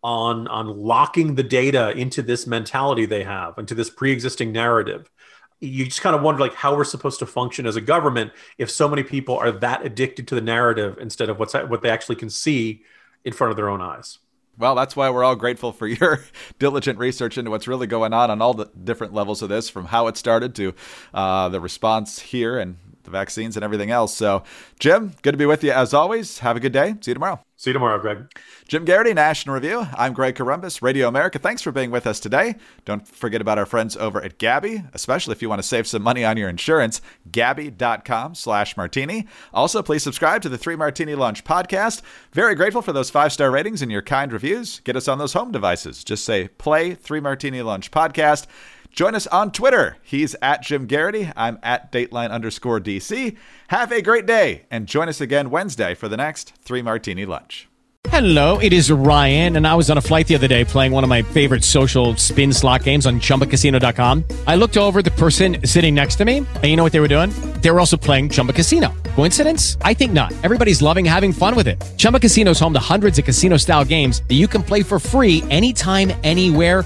on 0.02 0.48
on 0.48 0.68
locking 0.68 1.36
the 1.36 1.44
data 1.44 1.92
into 1.98 2.22
this 2.22 2.48
mentality 2.48 3.06
they 3.06 3.26
have, 3.26 3.58
into 3.58 3.76
this 3.76 3.90
pre-existing 3.90 4.54
narrative, 4.54 5.12
you 5.60 5.86
just 5.86 6.02
kind 6.02 6.16
of 6.16 6.22
wonder 6.22 6.40
like 6.40 6.54
how 6.54 6.76
we're 6.76 6.84
supposed 6.84 7.20
to 7.20 7.26
function 7.26 7.66
as 7.66 7.76
a 7.76 7.82
government 7.82 8.32
if 8.58 8.70
so 8.70 8.88
many 8.88 9.04
people 9.04 9.38
are 9.38 9.52
that 9.52 9.86
addicted 9.86 10.28
to 10.30 10.36
the 10.36 10.42
narrative 10.42 10.98
instead 11.00 11.30
of 11.30 11.40
what's 11.40 11.54
what 11.54 11.82
they 11.82 11.90
actually 11.90 12.16
can 12.16 12.30
see 12.30 12.84
in 13.26 13.34
front 13.34 13.52
of 13.52 13.58
their 13.58 13.70
own 13.70 13.82
eyes. 13.82 14.20
Well, 14.58 14.76
that's 14.76 14.94
why 14.94 15.10
we're 15.10 15.24
all 15.24 15.38
grateful 15.38 15.72
for 15.72 15.88
your 15.88 16.24
diligent 16.60 17.00
research 17.00 17.38
into 17.38 17.50
what's 17.50 17.68
really 17.68 17.88
going 17.88 18.14
on 18.14 18.30
on 18.30 18.42
all 18.42 18.54
the 18.54 18.70
different 18.84 19.14
levels 19.14 19.42
of 19.42 19.48
this, 19.48 19.70
from 19.70 19.86
how 19.86 20.08
it 20.08 20.18
started 20.18 20.54
to 20.56 20.74
uh, 21.14 21.48
the 21.48 21.62
response 21.62 22.20
here 22.20 22.58
and 22.58 22.78
the 23.12 23.18
vaccines 23.18 23.58
and 23.58 23.64
everything 23.64 23.92
else. 23.92 24.16
So, 24.16 24.44
Jim, 24.80 25.14
good 25.22 25.32
to 25.32 25.38
be 25.38 25.46
with 25.46 25.64
you 25.64 25.72
as 25.72 25.94
always. 25.94 26.40
Have 26.40 26.56
a 26.56 26.60
good 26.60 26.72
day. 26.72 26.96
See 27.02 27.12
you 27.12 27.16
tomorrow. 27.16 27.42
See 27.60 27.72
you 27.72 27.74
tomorrow, 27.74 28.00
Greg. 28.00 28.32
Jim 28.70 28.86
Geraghty, 28.86 29.14
National 29.14 29.56
Review. 29.56 29.86
I'm 29.98 30.14
Greg 30.14 30.36
Corombos, 30.36 30.82
Radio 30.82 31.10
America. 31.10 31.40
Thanks 31.40 31.62
for 31.62 31.74
being 31.74 31.92
with 31.92 32.08
us 32.08 32.22
today. 32.22 32.56
Don't 32.86 33.06
forget 33.06 33.42
about 33.42 33.58
our 33.58 33.66
friends 33.66 33.98
over 33.98 34.24
at 34.24 34.40
Gabi, 34.40 34.90
especially 34.94 35.34
if 35.34 35.42
you 35.42 35.50
want 35.50 35.60
to 35.60 35.68
save 35.68 35.86
some 35.86 36.02
money 36.02 36.24
on 36.24 36.38
your 36.38 36.48
insurance. 36.48 37.02
Gabi.com 37.30 38.36
slash 38.36 38.78
martini. 38.78 39.28
Also, 39.54 39.84
please 39.84 40.04
subscribe 40.04 40.42
to 40.44 40.50
the 40.50 40.58
Three 40.58 40.78
Martini 40.78 41.16
Lunch 41.16 41.44
podcast. 41.44 42.02
Very 42.32 42.56
grateful 42.56 42.82
for 42.82 42.94
those 42.94 43.10
five 43.10 43.34
star 43.34 43.52
ratings 43.52 43.82
and 43.82 43.92
your 43.92 44.04
kind 44.04 44.32
reviews. 44.32 44.80
Get 44.86 44.96
us 44.96 45.10
on 45.10 45.18
those 45.18 45.34
home 45.34 45.52
devices. 45.52 46.06
Just 46.06 46.24
say 46.24 46.48
play 46.48 46.96
Three 46.96 47.20
Martini 47.20 47.62
Lunch 47.62 47.92
podcast. 47.92 48.48
Join 48.92 49.16
us 49.16 49.28
on 49.28 49.52
Twitter. 49.52 49.98
He's 50.02 50.36
at 50.42 50.62
Jim 50.62 50.88
Geraghty. 50.88 51.32
I'm 51.36 51.60
at 51.64 51.92
Dateline 51.92 52.32
underscore 52.32 52.80
DC. 52.80 53.38
Have 53.70 53.92
a 53.92 54.02
great 54.02 54.26
day 54.26 54.66
and 54.72 54.88
join 54.88 55.08
us 55.10 55.22
again 55.22 55.50
Wednesday 55.50 55.94
for 55.94 56.08
the 56.08 56.18
next 56.18 56.54
Three 56.62 56.82
Martini 56.82 57.26
Lunch. 57.26 57.70
Hello, 58.08 58.60
it 58.60 58.72
is 58.72 58.90
Ryan, 58.90 59.58
and 59.58 59.68
I 59.68 59.76
was 59.76 59.92
on 59.92 59.98
a 59.98 60.02
flight 60.02 60.26
the 60.26 60.36
other 60.36 60.48
day 60.48 60.64
playing 60.64 60.94
one 60.94 61.04
of 61.04 61.10
my 61.10 61.22
favorite 61.22 61.66
social 61.66 62.16
spin 62.16 62.54
slot 62.54 62.84
games 62.84 63.06
on 63.06 63.20
chumbacasino.com. 63.20 64.24
I 64.48 64.56
looked 64.56 64.78
over 64.78 65.02
the 65.02 65.12
person 65.12 65.58
sitting 65.68 65.96
next 65.96 66.16
to 66.16 66.26
me, 66.26 66.38
and 66.38 66.64
you 66.64 66.78
know 66.78 66.84
what 66.84 66.94
they 66.94 67.02
were 67.02 67.10
doing? 67.10 67.30
They 67.62 67.70
were 67.72 67.80
also 67.80 67.98
playing 67.98 68.30
Chumba 68.30 68.54
Casino. 68.54 68.94
Coincidence? 69.16 69.78
I 69.82 69.94
think 69.94 70.14
not. 70.14 70.32
Everybody's 70.44 70.82
loving 70.82 71.04
having 71.04 71.34
fun 71.34 71.56
with 71.56 71.68
it. 71.68 71.84
Chumba 71.98 72.22
Casino 72.22 72.52
is 72.52 72.60
home 72.60 72.74
to 72.74 72.80
hundreds 72.80 73.20
of 73.20 73.26
casino 73.26 73.58
style 73.58 73.84
games 73.84 74.24
that 74.30 74.36
you 74.36 74.48
can 74.48 74.64
play 74.64 74.82
for 74.82 74.98
free 74.98 75.44
anytime, 75.50 76.14
anywhere 76.24 76.86